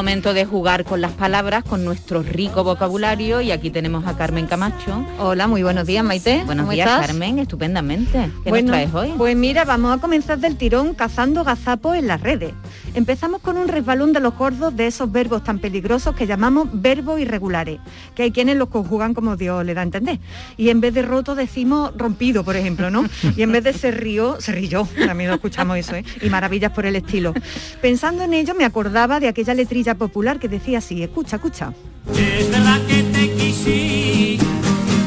[0.02, 4.48] Momento de jugar con las palabras, con nuestro rico vocabulario y aquí tenemos a Carmen
[4.48, 5.06] Camacho.
[5.20, 6.42] Hola, muy buenos días, Maite.
[6.44, 7.06] Buenos ¿Cómo días, estás?
[7.06, 8.32] Carmen, estupendamente.
[8.44, 9.14] ¿Qué Bueno, nos traes hoy?
[9.16, 12.52] Pues mira, vamos a comenzar del tirón cazando gazapos en las redes.
[12.96, 17.20] Empezamos con un resbalón de los gordos de esos verbos tan peligrosos que llamamos verbos
[17.22, 17.80] irregulares,
[18.16, 20.18] que hay quienes los conjugan como Dios le da a entender.
[20.58, 23.06] Y en vez de roto decimos rompido, por ejemplo, ¿no?
[23.38, 26.04] Y en vez de se rió, se rilló, también lo escuchamos eso, ¿eh?
[26.24, 27.36] Y maravillas por el estilo.
[27.84, 31.74] Pensando en ello me acordaba de aquella letrilla popular que decía así, escucha, escucha.
[32.16, 34.40] Es verdad que te quisí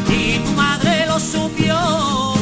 [0.08, 2.34] y tu madre lo supió.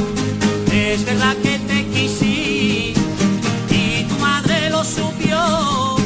[0.72, 2.94] Es verdad que te quisí
[3.70, 5.96] y tu madre lo supió.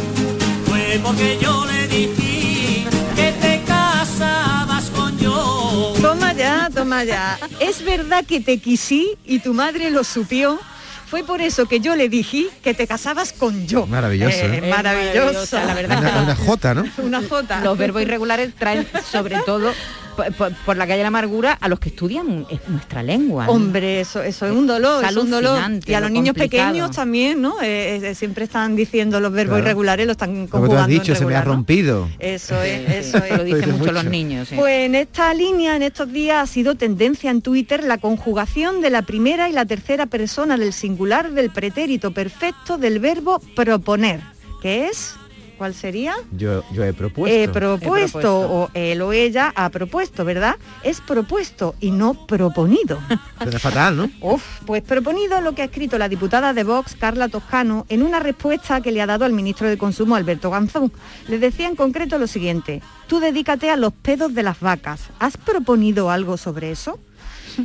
[0.67, 5.95] Fue porque yo le dije que te casabas con yo.
[6.01, 7.39] Toma ya, toma ya.
[7.61, 10.59] Es verdad que te quisí y tu madre lo supió.
[11.07, 13.87] Fue por eso que yo le dije que te casabas con yo.
[13.87, 14.71] Maravilloso, Eh, ¿eh?
[14.71, 15.57] maravilloso.
[15.59, 15.99] la verdad.
[15.99, 16.85] Una, una J, ¿no?
[16.99, 17.61] Una J.
[17.61, 19.73] Los verbos irregulares traen sobre todo
[20.17, 23.47] por, la calle de la amargura a los que estudian eh, nuestra lengua.
[23.47, 23.53] ¿no?
[23.53, 25.59] Hombre, eso, eso es un dolor, Es es un dolor.
[25.87, 26.69] Y a lo los niños complicado.
[26.73, 27.61] pequeños también, ¿no?
[27.63, 29.65] Eh, eh, siempre están diciendo los verbos Claro.
[29.67, 32.09] irregulares, lo están Como conjugando has dicho, se me ha rompido.
[32.19, 33.37] Eso es, eso es.
[33.37, 34.49] Lo dicen mucho los niños.
[34.49, 34.57] sí.
[34.57, 38.91] Pues en esta línea, en estos días, ha sido tendencia en Twitter la conjugación de
[38.91, 44.21] la primera y la tercera persona del singular del pretérito perfecto del verbo proponer,
[44.63, 45.15] que es,
[45.57, 46.15] ¿cuál sería?
[46.33, 47.37] Yo, yo he propuesto.
[47.37, 50.57] He propuesto, o él o ella ha propuesto, ¿verdad?
[50.83, 52.99] Es propuesto y no proponido.
[53.43, 54.11] Suena fatal, ¿no?
[54.21, 58.21] Uf, pues proponido lo que ha escrito la diputada de Vox, Carla Toscano, en una
[58.21, 60.93] respuesta que le ha dado al ministro de Consumo, Alberto Ganzón.
[61.29, 65.01] Le decía en concreto lo siguiente, tú dedícate a los pedos de las vacas.
[65.19, 66.99] ¿Has proponido algo sobre eso?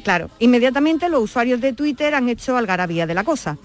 [0.04, 3.58] Claro, inmediatamente los usuarios de Twitter han hecho algarabía de la cosa.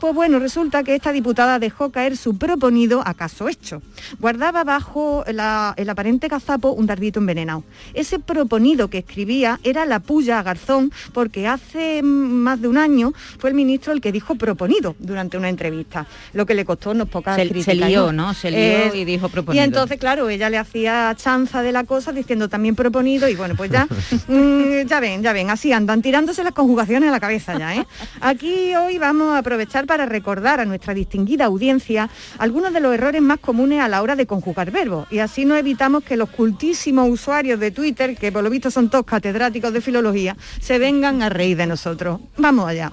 [0.00, 3.82] Pues bueno, resulta que esta diputada dejó caer su proponido acaso hecho.
[4.18, 7.64] Guardaba bajo la- el aparente gazapo un dardito envenenado.
[7.94, 13.12] Ese proponido que escribía era la puya a Garzón porque hace más de un año
[13.38, 17.08] fue el ministro el que dijo proponido durante una entrevista, lo que le costó unos
[17.08, 18.32] pocas Se- se lió, ¿no?
[18.34, 19.62] Se lió y dijo proponido.
[19.62, 23.54] Y entonces, claro, ella le hacía chanza de la cosa diciendo también proponido y bueno,
[23.56, 23.86] pues ya,
[24.28, 27.86] mm, ya ven, ya ven, así andan tirándose las conjugaciones a la cabeza ya, ¿eh?
[28.20, 32.08] Aquí hoy vamos a aprovechar para recordar a nuestra distinguida audiencia
[32.38, 35.56] algunos de los errores más comunes a la hora de conjugar verbos y así no
[35.56, 39.80] evitamos que los cultísimos usuarios de Twitter, que por lo visto son todos catedráticos de
[39.80, 42.20] filología, se vengan a reír de nosotros.
[42.36, 42.92] Vamos allá.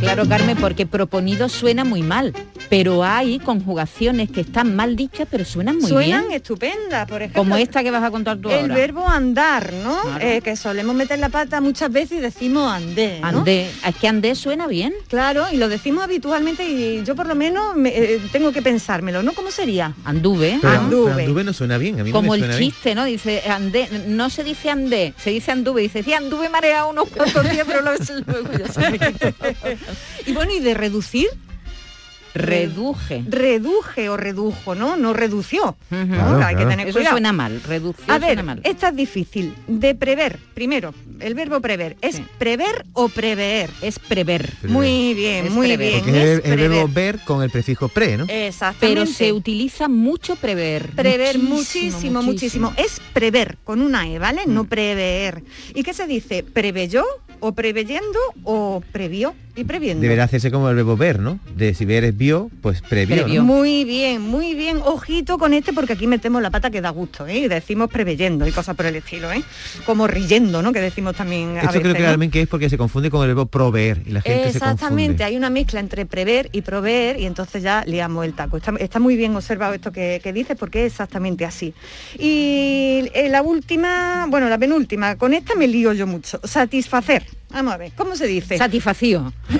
[0.00, 2.32] Claro, Carmen, porque proponido suena muy mal,
[2.70, 6.36] pero hay conjugaciones que están mal dichas, pero suenan muy Suenan bien.
[6.36, 7.42] estupendas, por ejemplo.
[7.42, 8.74] Como esta que vas a contar tú El ahora.
[8.74, 10.00] verbo andar, ¿no?
[10.02, 10.24] Claro.
[10.26, 13.20] Eh, que solemos meter la pata muchas veces y decimos andé.
[13.20, 13.26] ¿no?
[13.28, 13.70] Andé.
[13.86, 14.94] Es que andé suena bien.
[15.08, 19.22] Claro, y lo decimos habitualmente y yo por lo menos me- eh, tengo que pensármelo,
[19.22, 19.32] ¿no?
[19.34, 19.94] ¿Cómo sería?
[20.04, 20.58] Anduve.
[20.62, 21.10] Pero, Anduve.
[21.10, 22.00] pero anduve no suena bien.
[22.00, 22.58] A mí no Como me el bien.
[22.58, 23.04] chiste, ¿no?
[23.04, 27.48] Dice andé, no se dice andé, se dice anduve, dice, sí, anduve mareado unos cuantos
[27.50, 29.26] días, pero luego, luego ya se me quitó.
[30.26, 31.28] Y bueno, ¿y de reducir?
[32.32, 33.24] Reduje.
[33.28, 34.96] Reduje o redujo, ¿no?
[34.96, 35.76] No redució.
[35.90, 37.14] Hay que tener Eso cuidado.
[37.14, 38.60] suena mal, reducción A ver, suena mal.
[38.62, 39.52] esta es difícil.
[39.66, 41.96] De prever, primero, el verbo prever.
[42.02, 43.70] ¿Es prever o prever?
[43.82, 44.48] Es prever.
[44.62, 45.88] Muy bien, Es muy prever.
[45.90, 46.04] bien.
[46.04, 48.26] Porque es el, verbo ver con el prefijo pre, ¿no?
[48.28, 48.86] Exactamente.
[49.00, 50.90] Pero se utiliza mucho prever.
[50.90, 54.42] Prever Muchísimo, muchísimo, muchísimo, Es prever con una E, ¿vale?
[54.46, 54.54] Mm.
[54.54, 55.42] No prever.
[55.74, 56.44] ¿Y qué se dice?
[56.44, 57.04] ¿Preveyó
[57.40, 60.02] o preveyendo o previó y previendo?
[60.02, 61.38] Deberá hacerse como el verbo ver, ¿no?
[61.56, 63.44] De si ver es vio, pues previó, ¿no?
[63.44, 64.80] Muy bien, muy bien.
[64.84, 67.38] Ojito con este porque aquí metemos la pata que da gusto, ¿eh?
[67.38, 69.42] Y decimos preveyendo y cosas por el estilo, ¿eh?
[69.86, 70.72] Como riyendo, ¿no?
[70.72, 72.06] Que decimos también a Esto veces, creo que ¿no?
[72.06, 75.24] realmente que es porque se confunde con el verbo proveer y la gente se Exactamente,
[75.24, 78.56] hay una mezcla entre prever y proveer y entonces ya liamos el taco.
[78.56, 81.74] Está, está muy bien observado esto que, que dices porque es exactamente así.
[82.18, 86.40] Y eh, la última, bueno, la penúltima, con esta me lío yo mucho.
[86.44, 87.24] Satisfacer.
[87.52, 88.56] Vamos a ver, ¿cómo se dice?
[88.58, 89.32] Satisfacío.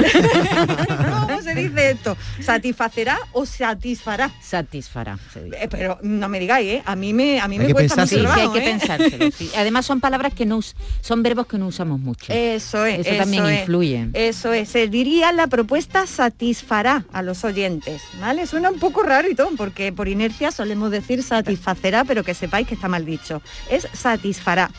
[1.26, 2.16] ¿Cómo se dice esto?
[2.40, 4.30] ¿Satisfacerá o satisfará?
[4.40, 5.18] Satisfará.
[5.32, 5.64] se dice.
[5.64, 6.82] Eh, pero no me digáis, ¿eh?
[6.86, 8.62] A mí me, a mí Hay me que cuesta mucho Sí, sí, hay que ¿eh?
[8.62, 9.50] pensárselo, sí.
[9.56, 12.32] Además son palabras que no us- son verbos que no usamos mucho.
[12.32, 13.06] Eso es.
[13.06, 13.60] Eso también es.
[13.60, 14.08] influye.
[14.14, 14.68] Eso es.
[14.68, 18.46] Se diría la propuesta satisfará a los oyentes, ¿vale?
[18.46, 22.66] Suena un poco raro y todo, porque por inercia solemos decir satisfacerá, pero que sepáis
[22.68, 23.42] que está mal dicho.
[23.70, 24.70] Es satisfará.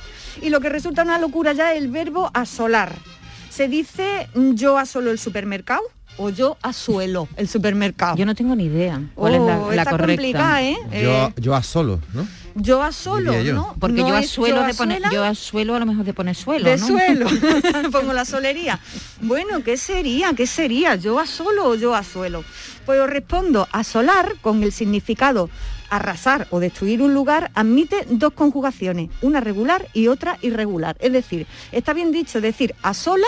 [0.41, 2.95] Y lo que resulta una locura ya es el verbo asolar.
[3.51, 5.81] Se dice mm, yo asolo el supermercado
[6.17, 8.15] o yo asuelo el supermercado.
[8.15, 10.15] Yo no tengo ni idea cuál es la, Oh, la está correcta.
[10.15, 10.77] complicada, ¿eh?
[11.03, 12.27] Yo, yo a solo, ¿no?
[12.55, 13.53] Yo asolo, Diría yo.
[13.55, 13.75] ¿no?
[13.79, 16.65] Porque No yo es asuelo de poner, yo asuelo a lo mejor de poner suelo,
[16.69, 16.85] de ¿no?
[16.87, 17.27] suelo.
[17.91, 18.79] Pongo la solería.
[19.21, 20.33] Bueno, ¿qué sería?
[20.33, 20.95] ¿Qué sería?
[20.95, 22.43] ¿Yo a solo o yo a suelo?
[22.85, 25.49] Pues os respondo, asolar con el significado
[25.91, 30.97] arrasar o destruir un lugar admite dos conjugaciones, una regular y otra irregular.
[30.99, 33.27] Es decir, está bien dicho decir asola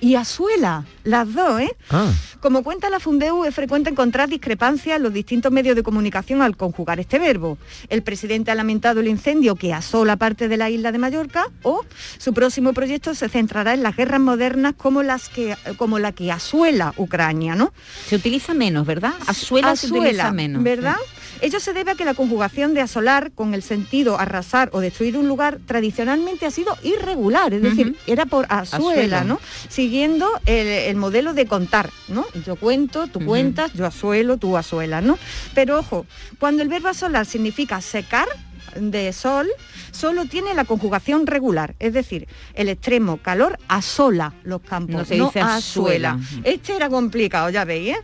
[0.00, 1.76] y asuela, las dos, ¿eh?
[1.90, 2.12] Ah.
[2.40, 6.56] Como cuenta la Fundeu, es frecuente encontrar discrepancias en los distintos medios de comunicación al
[6.56, 7.58] conjugar este verbo.
[7.88, 11.84] El presidente ha lamentado el incendio que asola parte de la isla de Mallorca o
[12.18, 16.32] su próximo proyecto se centrará en las guerras modernas como, las que, como la que
[16.32, 17.72] asuela Ucrania, ¿no?
[18.06, 19.12] Se utiliza menos, ¿verdad?
[19.26, 20.62] Asuela, se utiliza Asuela, menos.
[20.62, 20.96] ¿verdad?
[20.96, 21.19] sí.
[21.42, 25.16] Ello se debe a que la conjugación de asolar con el sentido arrasar o destruir
[25.16, 29.24] un lugar tradicionalmente ha sido irregular, es decir, era por azuela.
[29.24, 29.40] ¿no?
[29.68, 32.26] Siguiendo el, el modelo de contar, ¿no?
[32.46, 35.18] Yo cuento, tú cuentas, yo asuelo, tú asuelas, ¿no?
[35.54, 36.06] Pero ojo,
[36.38, 38.28] cuando el verbo asolar significa secar
[38.76, 39.48] de sol,
[39.90, 45.14] solo tiene la conjugación regular, es decir, el extremo calor asola los campos, No se
[45.14, 46.18] dice azuela.
[46.44, 48.00] Este era complicado, ya veis, ¿eh?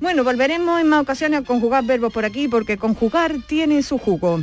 [0.00, 4.42] Bueno, volveremos en más ocasiones a conjugar verbos por aquí porque conjugar tiene su jugo.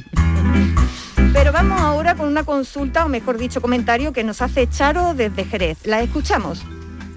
[1.34, 5.46] Pero vamos ahora con una consulta, o mejor dicho, comentario que nos hace Charo desde
[5.46, 5.78] Jerez.
[5.86, 6.64] La escuchamos.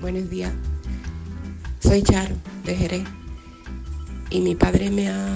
[0.01, 0.53] Buenos días.
[1.79, 2.35] Soy Charo,
[2.65, 3.05] de Jerez.
[4.29, 5.27] Y mi padre me ha,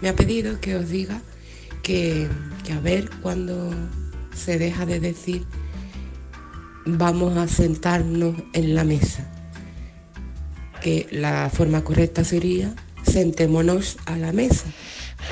[0.00, 1.20] me ha pedido que os diga
[1.82, 2.28] que,
[2.64, 3.70] que a ver cuando
[4.34, 5.44] se deja de decir
[6.84, 9.28] vamos a sentarnos en la mesa.
[10.80, 12.74] Que la forma correcta sería
[13.04, 14.66] sentémonos a la mesa.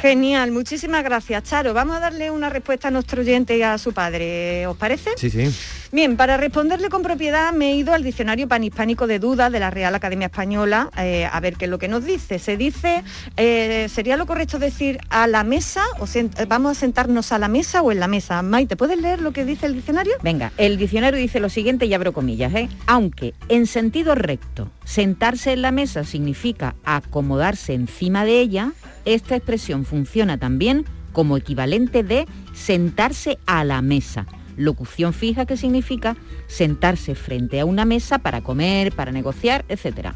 [0.00, 1.74] Genial, muchísimas gracias, Charo.
[1.74, 5.10] Vamos a darle una respuesta a nuestro oyente y a su padre, ¿os parece?
[5.16, 5.50] Sí, sí.
[5.92, 9.70] Bien, para responderle con propiedad me he ido al diccionario panhispánico de dudas de la
[9.70, 12.38] Real Academia Española eh, a ver qué es lo que nos dice.
[12.38, 13.02] Se dice,
[13.36, 17.48] eh, ¿sería lo correcto decir a la mesa o eh, vamos a sentarnos a la
[17.48, 18.40] mesa o en la mesa?
[18.42, 20.12] Maite, ¿puedes leer lo que dice el diccionario?
[20.22, 22.52] Venga, el diccionario dice lo siguiente y abro comillas.
[22.86, 28.72] Aunque en sentido recto, sentarse en la mesa significa acomodarse encima de ella,
[29.04, 34.26] esta expresión funciona también como equivalente de sentarse a la mesa.
[34.60, 40.14] Locución fija que significa sentarse frente a una mesa para comer, para negociar, etcétera.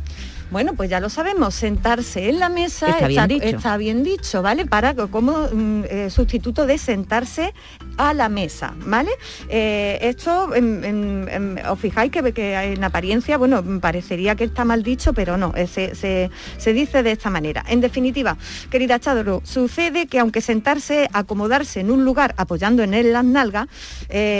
[0.50, 3.44] Bueno, pues ya lo sabemos, sentarse en la mesa Está bien dicho.
[3.46, 4.66] está bien dicho, ¿vale?
[4.66, 7.52] Para como mm, eh, sustituto de sentarse
[7.96, 9.10] a la mesa, ¿vale?
[9.48, 14.64] Eh, esto, en- en- en- os fijáis que, que en apariencia, bueno, parecería que está
[14.64, 17.64] mal dicho, pero no, eh, se, se- se dice de esta manera.
[17.68, 18.36] En definitiva,
[18.70, 23.66] querida Chadro, sucede que aunque sentarse, acomodarse en un lugar apoyando en él las nalgas,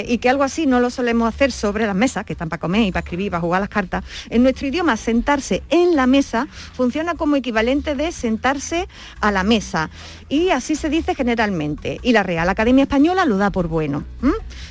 [0.06, 2.82] y que algo así no lo solemos hacer sobre las mesas, que están para comer
[2.82, 7.14] y para escribir, para jugar las cartas, en nuestro idioma sentarse en la mesa funciona
[7.14, 8.88] como equivalente de sentarse
[9.20, 9.90] a la mesa.
[10.28, 11.98] Y así se dice generalmente.
[12.02, 14.04] Y la Real Academia Española lo da por bueno.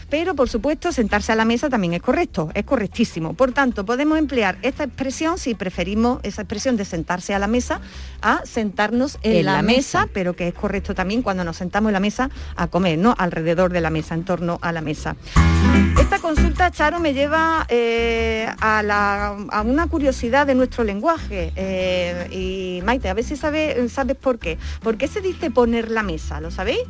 [0.10, 3.34] Pero, por supuesto, sentarse a la mesa también es correcto, es correctísimo.
[3.34, 7.82] Por tanto, podemos emplear esta expresión si preferimos esa expresión de sentarse a la mesa
[8.22, 10.10] a sentarnos en, En la, la mesa, mesa.
[10.14, 13.16] pero que es correcto también cuando nos sentamos en la mesa a comer, ¿no?
[13.18, 15.16] Alrededor de la mesa, en torno a la mesa.
[16.00, 21.52] Esta consulta, Charo, me lleva eh, a, la- a una curiosidad de nuestro lenguaje.
[21.56, 24.58] eh, y Maite, a ver si sabe- sabes por qué.
[24.82, 26.40] ¿Por qué se dice poner la mesa?
[26.42, 26.82] ¿Lo sabéis?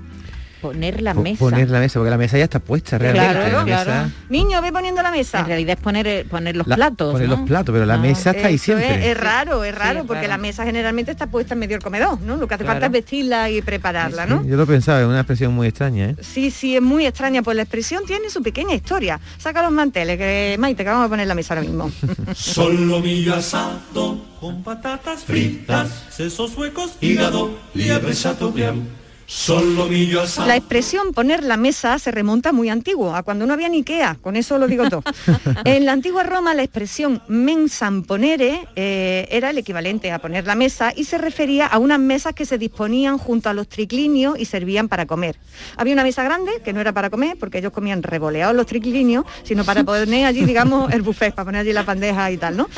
[0.64, 1.39] Poner la mesa.
[1.39, 3.30] Poner la mesa, porque la mesa ya está puesta realmente.
[3.39, 4.09] Claro, la mesa- claro.
[4.30, 5.41] Niño, ve poniendo la mesa.
[5.41, 7.11] En realidad es poner, eh, poner los la- platos.
[7.11, 7.36] Poner ¿no?
[7.38, 7.97] los platos, pero la Ah.
[7.97, 8.95] mesa está ahí siempre.
[9.01, 12.20] Es, es raro, es raro, porque la mesa generalmente está puesta en medio del comedor,
[12.22, 12.38] ¿no?
[12.38, 14.41] Lo que hace falta es vestirla y prepararla, ¿no?
[14.43, 16.16] Sí, Yo lo pensaba, es una expresión muy extraña, ¿eh?
[16.22, 19.20] Sí, sí, es muy extraña, pues la expresión tiene su pequeña historia.
[19.38, 21.91] Saca los manteles, que Maite, que vamos a poner la mesa ahora mismo.
[22.36, 29.03] Solomillo asado con patatas fritas, sesos huecos, hígado, liebre chateaubriand.
[29.36, 30.48] Solo millo asado.
[30.48, 34.20] La expresión poner la mesa se remonta muy antiguo, a cuando no había ni Ikea,
[34.22, 35.02] con eso lo digo todo.
[35.66, 40.54] en la antigua Roma la expresión mensam ponere eh, era el equivalente a poner la
[40.54, 44.46] mesa y se refería a unas mesas que se disponían junto a los triclinios y
[44.46, 45.36] servían para comer.
[45.78, 49.26] Había una mesa grande que no era para comer porque ellos comían revoleados los triclinios,
[49.44, 52.70] sino para poner allí, digamos, el buffet, para poner allí la bandeja y tal, ¿no?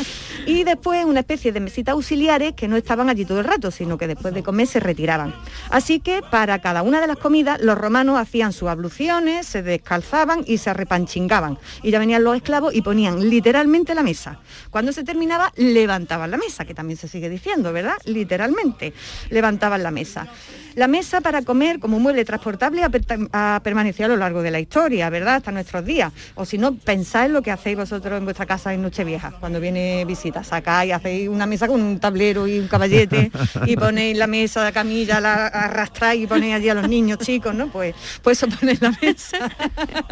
[0.45, 3.97] Y después una especie de mesitas auxiliares que no estaban allí todo el rato, sino
[3.97, 5.35] que después de comer se retiraban.
[5.69, 10.43] Así que para cada una de las comidas los romanos hacían sus abluciones, se descalzaban
[10.45, 11.57] y se repanchingaban.
[11.83, 14.39] Y ya venían los esclavos y ponían literalmente la mesa.
[14.69, 17.95] Cuando se terminaba, levantaban la mesa, que también se sigue diciendo, ¿verdad?
[18.05, 18.93] Literalmente,
[19.29, 20.27] levantaban la mesa.
[20.75, 25.09] La mesa para comer como mueble transportable ha permanecido a lo largo de la historia,
[25.09, 25.35] ¿verdad?
[25.35, 26.11] Hasta nuestros días.
[26.35, 30.03] O si no, pensáis lo que hacéis vosotros en vuestra casa en Nochevieja, cuando viene
[30.05, 30.43] visita.
[30.43, 33.31] Sacáis, hacéis una mesa con un tablero y un caballete
[33.65, 37.55] y ponéis la mesa, la camilla, la arrastráis y ponéis allí a los niños chicos,
[37.55, 37.67] ¿no?
[37.67, 39.37] Pues, pues eso ponéis la mesa.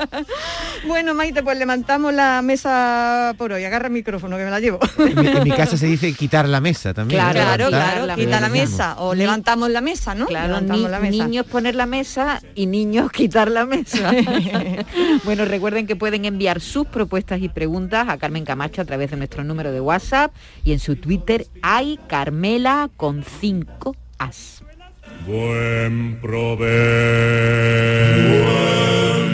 [0.87, 3.63] bueno, Maite, pues levantamos la mesa por hoy.
[3.63, 4.79] Agarra el micrófono que me la llevo.
[4.97, 7.19] En mi, en mi casa se dice quitar la mesa también.
[7.19, 7.69] Claro, ¿no?
[7.69, 10.25] claro, claro, quita la mesa o levantamos la mesa, ¿no?
[10.27, 11.25] Claro, levantamos ni- la mesa.
[11.25, 14.11] niños poner la mesa y niños quitar la mesa.
[15.23, 19.17] bueno, recuerden que pueden enviar sus propuestas y preguntas a Carmen Camacho a través de
[19.17, 20.33] nuestro número de WhatsApp
[20.63, 24.62] y en su Twitter hay Carmela con 5 as.
[25.25, 26.67] Buen provecho.
[28.43, 29.25] Buen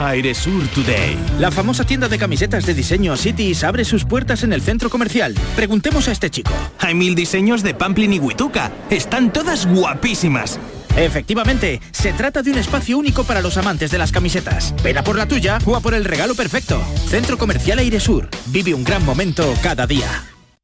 [0.00, 1.16] Airesur Today.
[1.38, 5.34] La famosa tienda de camisetas de diseño Cities abre sus puertas en el centro comercial.
[5.56, 6.52] Preguntemos a este chico.
[6.78, 8.72] Hay mil diseños de Pamplin y Huituca.
[8.88, 10.58] Están todas guapísimas.
[10.96, 14.74] Efectivamente, se trata de un espacio único para los amantes de las camisetas.
[14.82, 16.82] Ven a por la tuya o a por el regalo perfecto.
[17.08, 18.28] Centro Comercial Airesur.
[18.46, 20.08] Vive un gran momento cada día.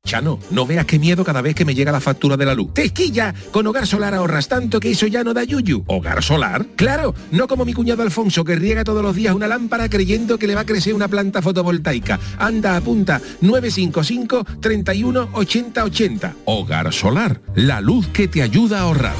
[0.06, 2.72] Chano, no veas qué miedo cada vez que me llega la factura de la luz.
[2.72, 3.34] ¡Tequilla!
[3.50, 5.84] Con Hogar Solar ahorras tanto que eso ya no da yuyu.
[5.86, 6.64] ¿Hogar Solar?
[6.76, 7.14] ¡Claro!
[7.32, 10.54] No como mi cuñado Alfonso que riega todos los días una lámpara creyendo que le
[10.54, 12.18] va a crecer una planta fotovoltaica.
[12.38, 16.34] Anda, apunta 955 31 80 80.
[16.46, 19.16] Hogar Solar, la luz que te ayuda a ahorrar.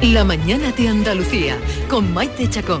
[0.00, 1.56] La mañana de Andalucía
[1.88, 2.80] con Maite Chacón.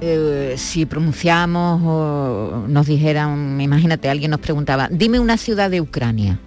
[0.00, 6.38] eh, si pronunciamos o nos dijeran, imagínate, alguien nos preguntaba, dime una ciudad de Ucrania,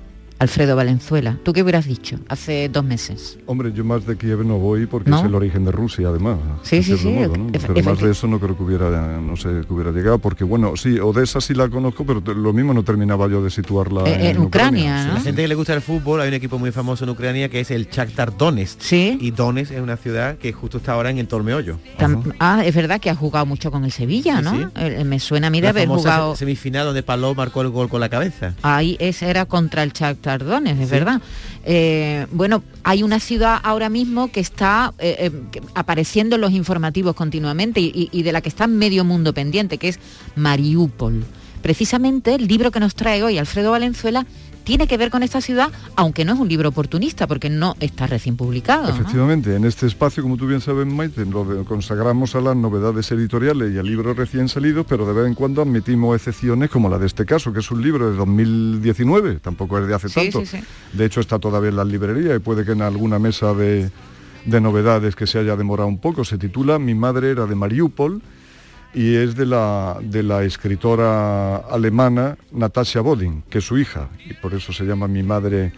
[0.43, 3.37] Alfredo Valenzuela, ¿tú qué hubieras dicho hace dos meses?
[3.45, 5.19] Hombre, yo más de Kiev no voy porque ¿No?
[5.19, 6.37] es el origen de Rusia, además.
[6.61, 7.33] Sí, sí, cierto sí, modo,
[7.73, 8.89] Pero más de eso no creo que hubiera,
[9.19, 12.73] no sé, que hubiera llegado, porque bueno, sí, Odessa sí la conozco, pero lo mismo
[12.73, 15.07] no terminaba yo de situarla Eh, en, en Ucrania, sí.
[15.07, 15.13] ¿no?
[15.15, 17.61] La gente que le gusta el fútbol, hay un equipo muy famoso en Ucrania que
[17.61, 18.91] es el Shakhtar Donetsk.
[18.93, 21.77] Y Donetsk es una ciudad que justo está ahora en el Tormeollo.
[21.97, 24.51] Tam- Ah, es verdad que ha jugado mucho con el Sevilla, Sí, ¿no?
[24.57, 24.65] sí.
[24.75, 26.33] Eh, Me suena a mí de La haber jugado...
[26.33, 28.53] se- semifinal donde Paló marcó el gol con la cabeza.
[28.61, 30.32] Ahí ese era contra el Shakhtar
[30.81, 30.93] Es Sí.
[30.95, 31.21] verdad.
[31.65, 37.15] Eh, bueno, hay una ciudad ahora mismo que está eh, eh, apareciendo en los informativos
[37.15, 39.99] continuamente y, y- y de la que está medio mundo pendiente, que es
[40.35, 41.23] Mariupol.
[41.61, 44.25] precisamente el libro que nos trae hoy Alfredo Valenzuela
[44.63, 48.07] tiene que ver con esta ciudad, aunque no es un libro oportunista, porque no está
[48.07, 48.89] recién publicado.
[48.89, 53.73] Efectivamente, en este espacio, como tú bien sabes, Maite, lo consagramos a las novedades editoriales
[53.73, 57.07] y a libros recién salidos, pero de vez en cuando admitimos excepciones como la de
[57.07, 60.43] este caso, que es un libro de 2019, tampoco es de hace tanto.
[60.93, 63.89] De hecho, está todavía en las librerías y puede que en alguna mesa de,
[64.45, 66.25] de novedades que se haya demorado un poco.
[66.25, 68.21] Se titula Mi madre era de Mariupol
[68.93, 74.33] y es de la, de la escritora alemana Natasha Bodin, que es su hija, y
[74.35, 75.73] por eso se llama Mi madre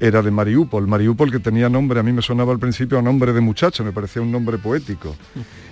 [0.00, 0.86] era de Mariupol.
[0.86, 3.92] Mariupol que tenía nombre, a mí me sonaba al principio a nombre de muchacha, me
[3.92, 5.16] parecía un nombre poético.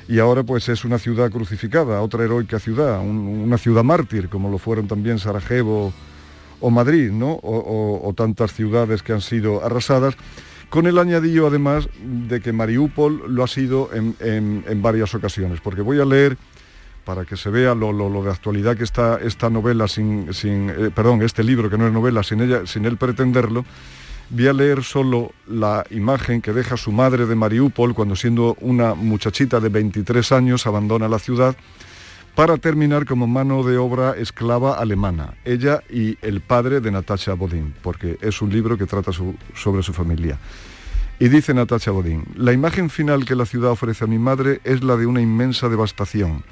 [0.09, 4.59] Y ahora pues es una ciudad crucificada, otra heroica ciudad, una ciudad mártir, como lo
[4.59, 5.93] fueron también Sarajevo
[6.61, 7.39] o Madrid, ¿no?
[7.43, 10.14] O, tantas ciudades que han sido arrasadas
[10.70, 15.82] con el añadido además de que Mariupol lo ha sido en, en varias ocasiones, porque
[15.82, 16.37] voy a leer
[17.05, 21.44] para que se vea lo, de actualidad que está esta novela sin, eh, perdón, este
[21.44, 23.64] libro que no es novela, sin ella, sin él pretenderlo,
[24.30, 28.94] voy a leer solo la imagen que deja su madre de Mariupol cuando siendo una
[28.94, 31.55] muchachita de 23 años abandona la ciudad
[32.34, 37.74] para terminar como mano de obra esclava alemana, ella y el padre de Natasha Bodin,
[37.80, 40.38] porque es un libro que trata sobre su familia.
[41.20, 44.82] Y dice Natasha Bodin, la imagen final que la ciudad ofrece a mi madre es
[44.82, 46.42] la de una inmensa devastación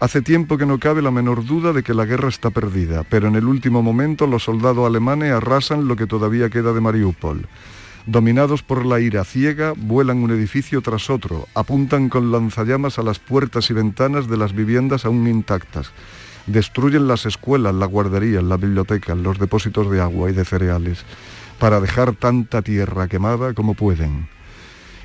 [0.00, 3.26] Hace tiempo que no cabe la menor duda de que la guerra está perdida, pero
[3.26, 7.48] en el último momento los soldados alemanes arrasan lo que todavía queda de Mariupol.
[8.06, 13.18] Dominados por la ira ciega, vuelan un edificio tras otro, apuntan con lanzallamas a las
[13.18, 15.90] puertas y ventanas de las viviendas aún intactas.
[16.46, 21.04] Destruyen las escuelas, las guarderías, las bibliotecas, los depósitos de agua y de cereales,
[21.58, 24.28] para dejar tanta tierra quemada como pueden.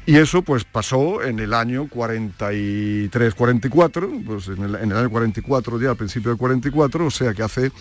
[0.06, 5.96] Y eso pues pasó en el año 43-44, pues en el, año 44 ya, al
[5.96, 7.72] principio del 44, o sea que hace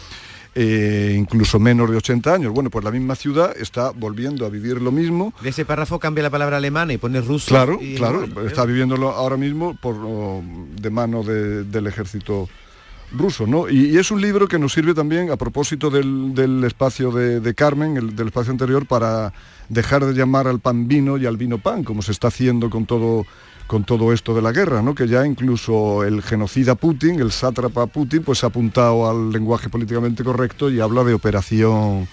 [0.54, 2.52] eh, incluso menos de 80 años.
[2.52, 5.34] Bueno, pues la misma ciudad está volviendo a vivir lo mismo.
[5.42, 7.48] De ese párrafo cambia la palabra alemana y pone ruso.
[7.48, 12.48] Claro, claro, está viviéndolo ahora mismo por, de mano del ejército
[13.16, 13.68] ruso, ¿no?
[13.68, 18.14] Y, es un libro que nos sirve también a propósito del, espacio de, Carmen, el,
[18.14, 19.32] del espacio anterior, para
[19.72, 22.84] dejar de llamar al pan vino y al vino pan, como se está haciendo con
[22.86, 23.24] todo
[23.66, 24.94] con todo esto de la guerra, ¿no?
[24.94, 30.22] que ya incluso el genocida Putin, el sátrapa Putin, pues ha apuntado al lenguaje políticamente
[30.22, 32.06] correcto y habla de operación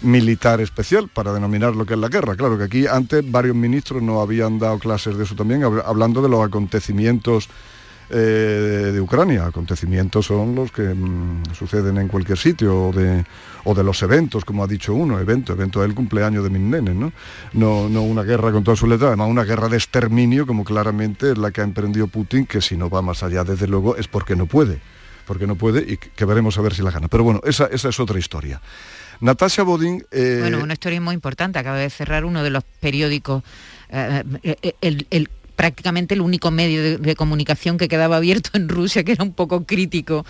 [0.00, 2.36] militar especial para denominar lo que es la guerra.
[2.36, 6.30] Claro que aquí antes varios ministros no habían dado clases de eso también, hablando de
[6.30, 7.50] los acontecimientos
[8.10, 9.46] eh, de Ucrania.
[9.46, 13.24] Acontecimientos son los que mm, suceden en cualquier sitio, o de,
[13.64, 17.12] o de los eventos, como ha dicho uno, evento, evento del cumpleaños de mis ¿no?
[17.52, 17.88] ¿no?
[17.88, 21.38] No una guerra con toda su letra, además una guerra de exterminio, como claramente es
[21.38, 24.36] la que ha emprendido Putin, que si no va más allá, desde luego, es porque
[24.36, 24.80] no puede,
[25.26, 27.08] porque no puede y que veremos a ver si la gana.
[27.08, 28.60] Pero bueno, esa, esa es otra historia.
[29.20, 30.04] Natasha Bodin...
[30.10, 33.42] Eh, bueno, una historia muy importante, acaba de cerrar uno de los periódicos,
[33.88, 39.12] eh, el, el prácticamente el único medio de, comunicación que quedaba abierto en Rusia, que
[39.12, 40.26] era un poco crítico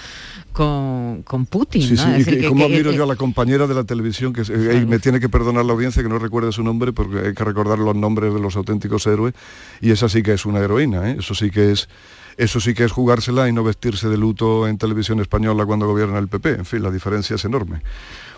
[0.52, 1.82] con, con Putin.
[1.82, 4.42] Sí, sí, y como admiro yo a la compañera de la televisión, que
[4.86, 7.78] me tiene que perdonar la audiencia que no recuerde su nombre, porque hay que recordar
[7.78, 9.34] los nombres de los auténticos héroes,
[9.80, 11.16] y esa sí que es una heroína, ¿eh?
[11.18, 11.88] eso sí que es
[12.36, 16.18] eso sí que es jugársela y no vestirse de luto en televisión española cuando gobierna
[16.18, 16.50] el PP.
[16.50, 17.80] En fin, la diferencia es enorme.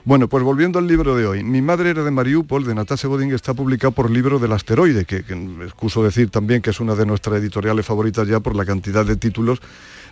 [0.07, 1.43] Bueno, pues volviendo al libro de hoy.
[1.43, 5.17] Mi madre era de Mariupol, de Natasha Bodin, está publicado por libro del asteroide, que,
[5.65, 9.17] excuso decir también que es una de nuestras editoriales favoritas ya por la cantidad de
[9.17, 9.59] títulos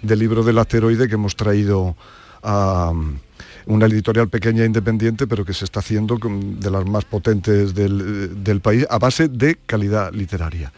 [0.03, 1.95] del libro del asteroide que hemos traído
[2.43, 2.93] a
[3.67, 8.61] una editorial pequeña e independiente, pero que se está haciendo de las más potentes del
[8.61, 10.73] país a base de calidad literaria.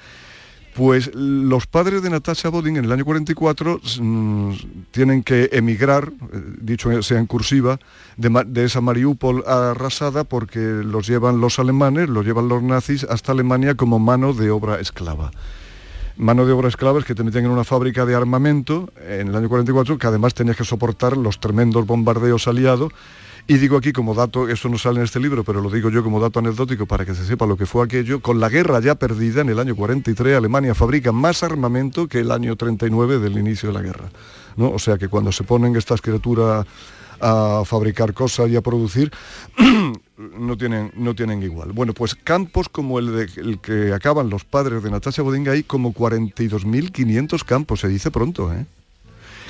[0.77, 4.53] Pues los padres de Natasha Bodin en el año 44 mm,
[4.91, 7.79] tienen que emigrar, eh, dicho sea en cursiva,
[8.19, 13.75] de, esa Mariupol arrasada porque los llevan los alemanes, los llevan los nazis hasta Alemania
[13.75, 15.31] como mano de obra esclava.
[16.19, 19.37] Mano de obra esclava es que te meten en una fábrica de armamento en el
[19.37, 22.93] año 44 que además tenías que soportar los tremendos bombardeos aliados
[23.49, 26.03] y digo aquí como dato, eso no sale en este libro, pero lo digo yo
[26.03, 28.97] como dato anecdótico para que se sepa lo que fue aquello, con la guerra ya
[28.97, 33.69] perdida en el año 43, Alemania fabrica más armamento que el año 39 del inicio
[33.69, 34.11] de la guerra.
[34.57, 34.71] ¿no?
[34.71, 36.67] O sea que cuando se ponen estas criaturas
[37.21, 39.13] a fabricar cosas y a producir,
[40.17, 41.73] no tienen, no tienen igual.
[41.73, 45.63] Bueno, pues campos como el, de, el que acaban los padres de Natasha Bodinga, hay
[45.63, 48.67] como 42.500 campos, se dice pronto, ¿eh?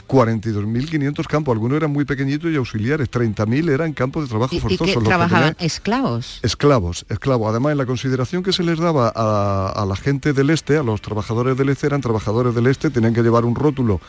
[0.06, 4.84] 42.500 campos, algunos eran muy pequeñitos y auxiliares, 30.000 eran campos de trabajo forzoso.
[4.84, 6.40] ¿Y que trabajaban esclavos?
[6.42, 7.50] Esclavos, esclavos.
[7.50, 11.02] Además, en la consideración que se les daba a, la gente del este, a los
[11.02, 14.00] trabajadores del este, eran trabajadores del este, tenían que llevar un rótulo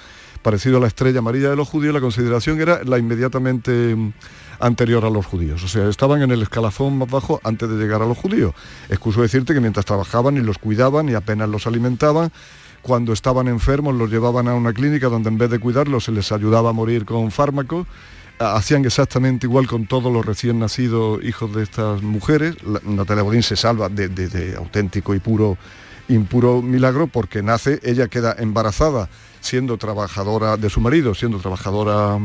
[0.42, 4.14] parecido a la estrella amarilla de los judíos, la consideración era la inmediatamente mm,
[4.60, 5.64] anterior a los judíos.
[5.64, 8.54] O sea, estaban en el escalafón más bajo antes de llegar a los judíos.
[8.90, 12.32] Excuso decirte que mientras trabajaban y los cuidaban y apenas los alimentaban,
[12.82, 16.32] cuando estaban enfermos los llevaban a una clínica donde en vez de cuidarlos se les
[16.32, 17.88] ayudaba a morir con fármacos
[18.40, 22.56] hacían exactamente igual con todos los recién nacidos hijos de estas mujeres.
[22.84, 25.58] Natalia Bodín se salva de, de auténtico y puro
[26.08, 29.10] impuro milagro porque nace, ella queda embarazada
[29.42, 32.18] siendo trabajadora de su marido, siendo trabajadora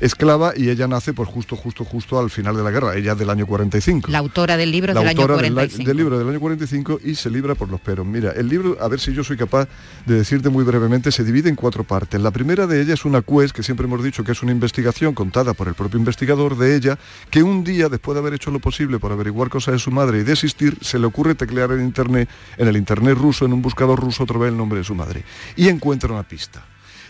[0.00, 3.18] esclava y ella nace pues justo, justo, justo al final de la guerra, ella es
[3.18, 4.10] del año 45.
[4.10, 5.86] La autora del libro del año 45.
[5.86, 8.06] Del, libro del año 45 y se libra por los peros.
[8.06, 9.68] Mira, el libro, a ver si yo soy capaz
[10.06, 12.20] de decirte muy brevemente, se divide en cuatro partes.
[12.20, 15.14] La primera de ellas es una quest, que siempre hemos dicho que es una investigación
[15.14, 16.98] contada por el propio investigador de ella,
[17.30, 20.20] que un día, después de haber hecho lo posible por averiguar cosas de su madre
[20.20, 24.00] y desistir, se le ocurre teclear en internet, en el internet ruso, en un buscador
[24.00, 25.24] ruso, otra vez el nombre de su madre.
[25.56, 26.64] Y encuentra una pista.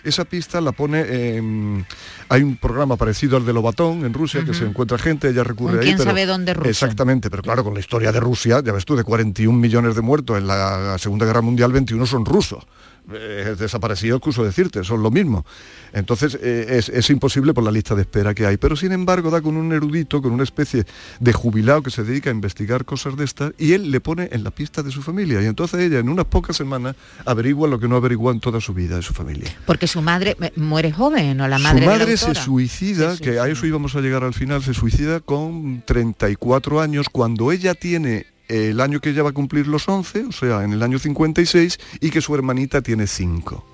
[0.05, 1.85] Esa pista la pone,
[2.29, 5.81] hay un programa parecido al de Lobatón en Rusia, que se encuentra gente, ella recurre
[5.81, 5.87] ahí.
[5.87, 6.71] ¿Quién sabe dónde Rusia?
[6.71, 10.01] Exactamente, pero claro, con la historia de Rusia, ya ves tú, de 41 millones de
[10.01, 12.65] muertos en la Segunda Guerra Mundial, 21 son rusos.
[13.13, 15.45] Eh, desaparecido, excuso decirte, son lo mismo.
[15.93, 18.57] Entonces eh, es, imposible por la lista de espera que hay.
[18.57, 20.85] Pero sin embargo da con un erudito, con una especie
[21.19, 24.45] de jubilado que se dedica a investigar cosas de estas y él le pone en
[24.45, 25.43] la pista de su familia.
[25.43, 26.95] Y entonces ella en unas pocas semanas
[27.25, 29.51] averigua lo que no averigua en toda su vida de su familia.
[29.67, 31.85] Porque su madre eh, muere joven, ¿o la madre?
[31.85, 35.83] Su madre se suicida, que a eso íbamos a llegar al final, se suicida con
[35.85, 40.33] 34 años cuando ella tiene el año que ella va a cumplir los 11, o
[40.33, 43.67] sea, en el año 56, y que su hermanita tiene 5.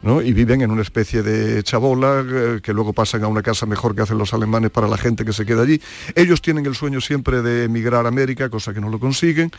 [0.00, 0.22] ¿no?
[0.22, 3.96] y viven en una especie de chabola eh, que luego pasan a una casa mejor
[3.96, 5.80] que hacen los alemanes para la gente que se queda allí.
[6.14, 9.50] Ellos tienen el sueño siempre de emigrar a América, cosa que no lo consiguen.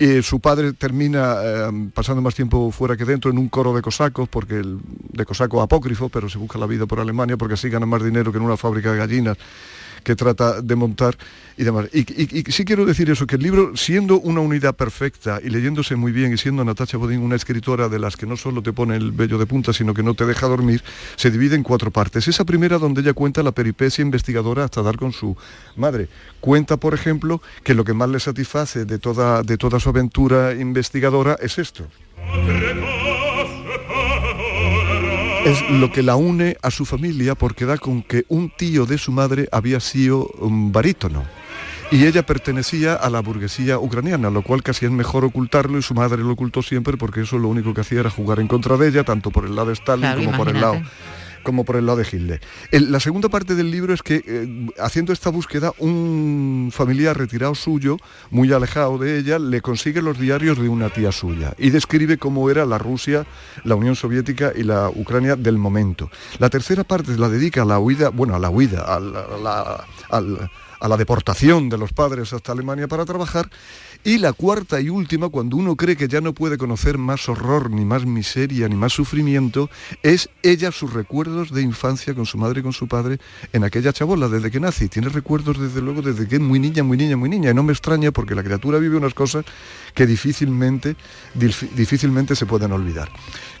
[0.00, 3.82] Y su padre termina eh, pasando más tiempo fuera que dentro en un coro de
[3.82, 4.78] cosacos, porque el,
[5.12, 8.30] de cosaco apócrifo, pero se busca la vida por Alemania porque así gana más dinero
[8.30, 9.38] que en una fábrica de gallinas
[10.08, 11.18] que trata de montar
[11.58, 11.90] y demás.
[11.92, 12.04] Y,
[12.50, 16.32] sí quiero decir eso, que el libro, siendo una unidad perfecta y leyéndose muy bien
[16.32, 19.36] y siendo Natacha Bodín una escritora de las que no solo te pone el vello
[19.36, 20.82] de punta, sino que no te deja dormir,
[21.16, 22.26] se divide en cuatro partes.
[22.26, 25.36] Esa primera donde ella cuenta la peripecia investigadora hasta dar con su
[25.76, 26.08] madre.
[26.40, 30.54] Cuenta, por ejemplo, que lo que más le satisface de toda, de toda su aventura
[30.54, 31.86] investigadora es esto
[35.50, 38.98] es lo que la une a su familia porque da con que un tío de
[38.98, 41.24] su madre había sido un barítono.
[41.90, 45.94] Y ella pertenecía a la burguesía ucraniana, lo cual casi es mejor ocultarlo y su
[45.94, 48.88] madre lo ocultó siempre porque eso lo único que hacía era jugar en contra de
[48.88, 50.82] ella, tanto por el lado de Stalin como por el lado
[51.48, 52.42] como por el lado de Hitler.
[52.72, 57.96] la segunda parte del libro es que eh, haciendo esta búsqueda un familiar retirado suyo,
[58.30, 62.50] muy alejado de ella, le consigue los diarios de una tía suya y describe cómo
[62.50, 63.24] era la Rusia,
[63.64, 66.10] la Unión Soviética y la Ucrania del momento.
[66.38, 69.86] La tercera parte la dedica a la huida, bueno, a la huida, a la
[70.96, 73.50] deportación de los padres hasta Alemania para trabajar
[74.04, 77.70] y la cuarta y última, cuando uno cree que ya no puede conocer más horror,
[77.70, 79.68] ni más miseria, ni más sufrimiento,
[80.02, 83.18] es ella sus recuerdos de infancia con su madre y con su padre
[83.52, 84.84] en aquella chabola desde que nace.
[84.84, 87.50] Y tiene recuerdos desde luego desde que es muy niña, muy niña, muy niña.
[87.50, 89.44] Y no me extraña porque la criatura vive unas cosas
[89.94, 90.96] que difícilmente,
[91.34, 93.10] difícilmente se pueden olvidar.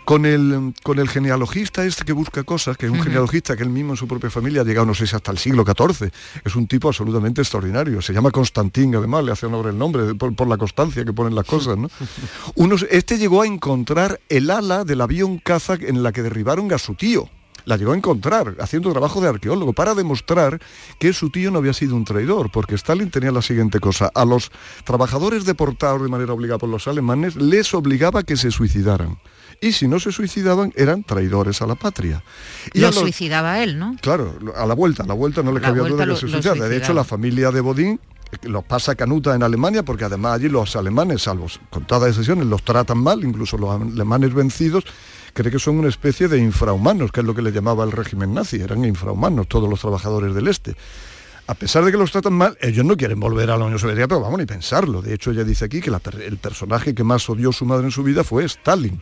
[0.08, 3.68] Con el, con el genealogista este que busca cosas, que es un genealogista que él
[3.68, 6.10] mismo en su propia familia ha llegado, no sé si hasta el siglo XIV,
[6.46, 10.48] es un tipo absolutamente extraordinario, se llama Constantín, además le hace honor el nombre, por,
[10.48, 11.90] la constancia que ponen las cosas, ¿no?
[12.90, 16.94] este llegó a encontrar el ala del avión caza en la que derribaron a su
[16.94, 17.28] tío.
[17.66, 20.58] La llegó a encontrar haciendo trabajo de arqueólogo para demostrar
[20.98, 24.24] que su tío no había sido un traidor, porque Stalin tenía la siguiente cosa, a
[24.24, 24.50] los
[24.84, 29.18] trabajadores deportados de manera obligada por los alemanes les obligaba que se suicidaran
[29.60, 32.22] y si no se suicidaban eran traidores a la patria.
[32.72, 33.96] Y lo suicidaba él, ¿no?
[34.00, 36.68] Claro, a la vuelta, a la vuelta no le cabía duda que se suicidara.
[36.68, 38.00] De hecho, la familia de Bodín
[38.42, 42.98] los pasa canuta en Alemania porque además allí los alemanes, salvo contadas excepciones, los tratan
[42.98, 44.84] mal, incluso los alemanes vencidos,
[45.32, 48.34] cree que son una especie de infrahumanos, que es lo que le llamaba el régimen
[48.34, 50.76] nazi, eran infrahumanos todos los trabajadores del este.
[51.46, 54.06] A pesar de que los tratan mal, ellos no quieren volver a la Unión Soviética,
[54.06, 55.00] pero vamos ni pensarlo.
[55.00, 58.02] De hecho, ella dice aquí que el personaje que más odió su madre en su
[58.02, 59.00] vida fue Stalin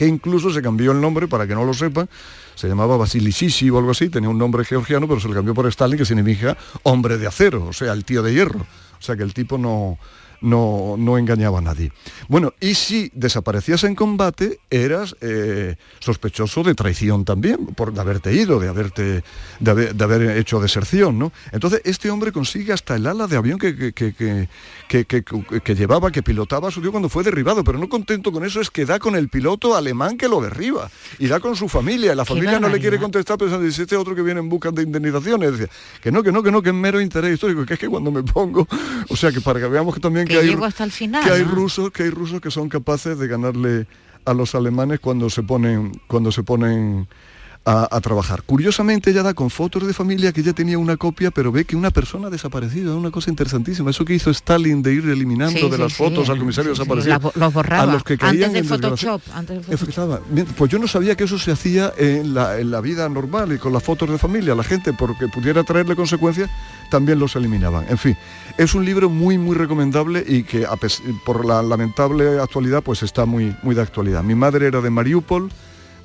[0.00, 2.08] que incluso se cambió el nombre, para que no lo sepan,
[2.54, 5.52] se llamaba Vasily Sisi o algo así, tenía un nombre georgiano, pero se le cambió
[5.52, 8.60] por Stalin, que significa hombre de acero, o sea, el tío de hierro.
[8.60, 9.98] O sea que el tipo no,
[10.40, 11.92] no, no engañaba a nadie.
[12.28, 18.60] Bueno, y si desaparecías en combate, eras eh, sospechoso de traición también, por haberte ido,
[18.60, 19.24] de haberte
[19.60, 21.32] de haber, hecho deserción, ¿no?
[21.52, 26.80] Entonces, este hombre consigue hasta el ala de avión que, que, llevaba, que pilotaba su
[26.80, 29.76] tío cuando fue derribado, pero no contento con eso, es que da con el piloto
[29.76, 32.98] alemán que lo derriba, y da con su familia, y la familia no le quiere
[32.98, 35.68] contestar pensando, dice, este otro que viene en busca de indemnizaciones, decía,
[36.00, 38.10] que no, que no, que no, que es mero interés histórico, que es que cuando
[38.10, 38.66] me pongo,
[39.08, 41.42] o sea, que para que veamos que también que, hay, hasta el final, que hay
[41.42, 43.86] rusos, que hay rusos que son capaces de ganarle
[44.24, 47.08] a los alemanes cuando se ponen, cuando se ponen
[47.64, 48.42] a, trabajar.
[48.42, 51.76] Curiosamente ella da con fotos de familia que ya tenía una copia, pero ve que
[51.76, 53.90] una persona ha desaparecido, es una cosa interesantísima.
[53.90, 57.32] Eso que hizo Stalin de ir eliminando de las fotos al comisario desaparecido.
[57.34, 57.82] los borraba.
[57.82, 59.22] A los que caían antes de Photoshop.
[59.34, 60.20] Antes de Photoshop.
[60.56, 63.58] Pues yo no sabía que eso se hacía en la, en la vida normal y
[63.58, 64.54] con las fotos de familia.
[64.54, 66.50] La gente, porque pudiera traerle consecuencias,
[66.90, 67.84] también los eliminaban.
[67.88, 68.16] En fin,
[68.56, 70.66] es un libro muy, muy recomendable y que
[71.24, 74.22] por la lamentable actualidad, pues está muy, muy de actualidad.
[74.22, 75.50] Mi madre era de Mariupol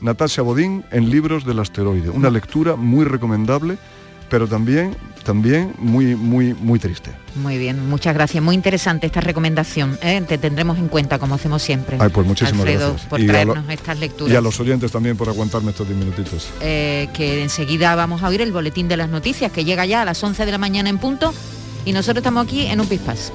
[0.06, 2.12] Natasha Bodín en Libros del Asteroide.
[2.12, 3.78] Una lectura muy recomendable,
[4.30, 7.12] pero también, también muy, muy, muy triste.
[7.36, 8.44] Muy bien, muchas gracias.
[8.44, 9.98] Muy interesante esta recomendación.
[10.04, 10.22] ¿eh?
[10.28, 11.98] Te tendremos en cuenta, como hacemos siempre.
[12.00, 13.02] Ay, pues muchísimas gracias.
[13.08, 14.32] por traernos estas lecturas.
[14.32, 16.50] Y a los oyentes también por aguantarme estos 10 minutitos.
[16.62, 20.06] Eh, que enseguida vamos a oír el boletín de las noticias, que llega ya a
[20.06, 21.34] las 11 de la mañana en punto.
[21.84, 23.34] Y nosotros estamos aquí en un Pispas.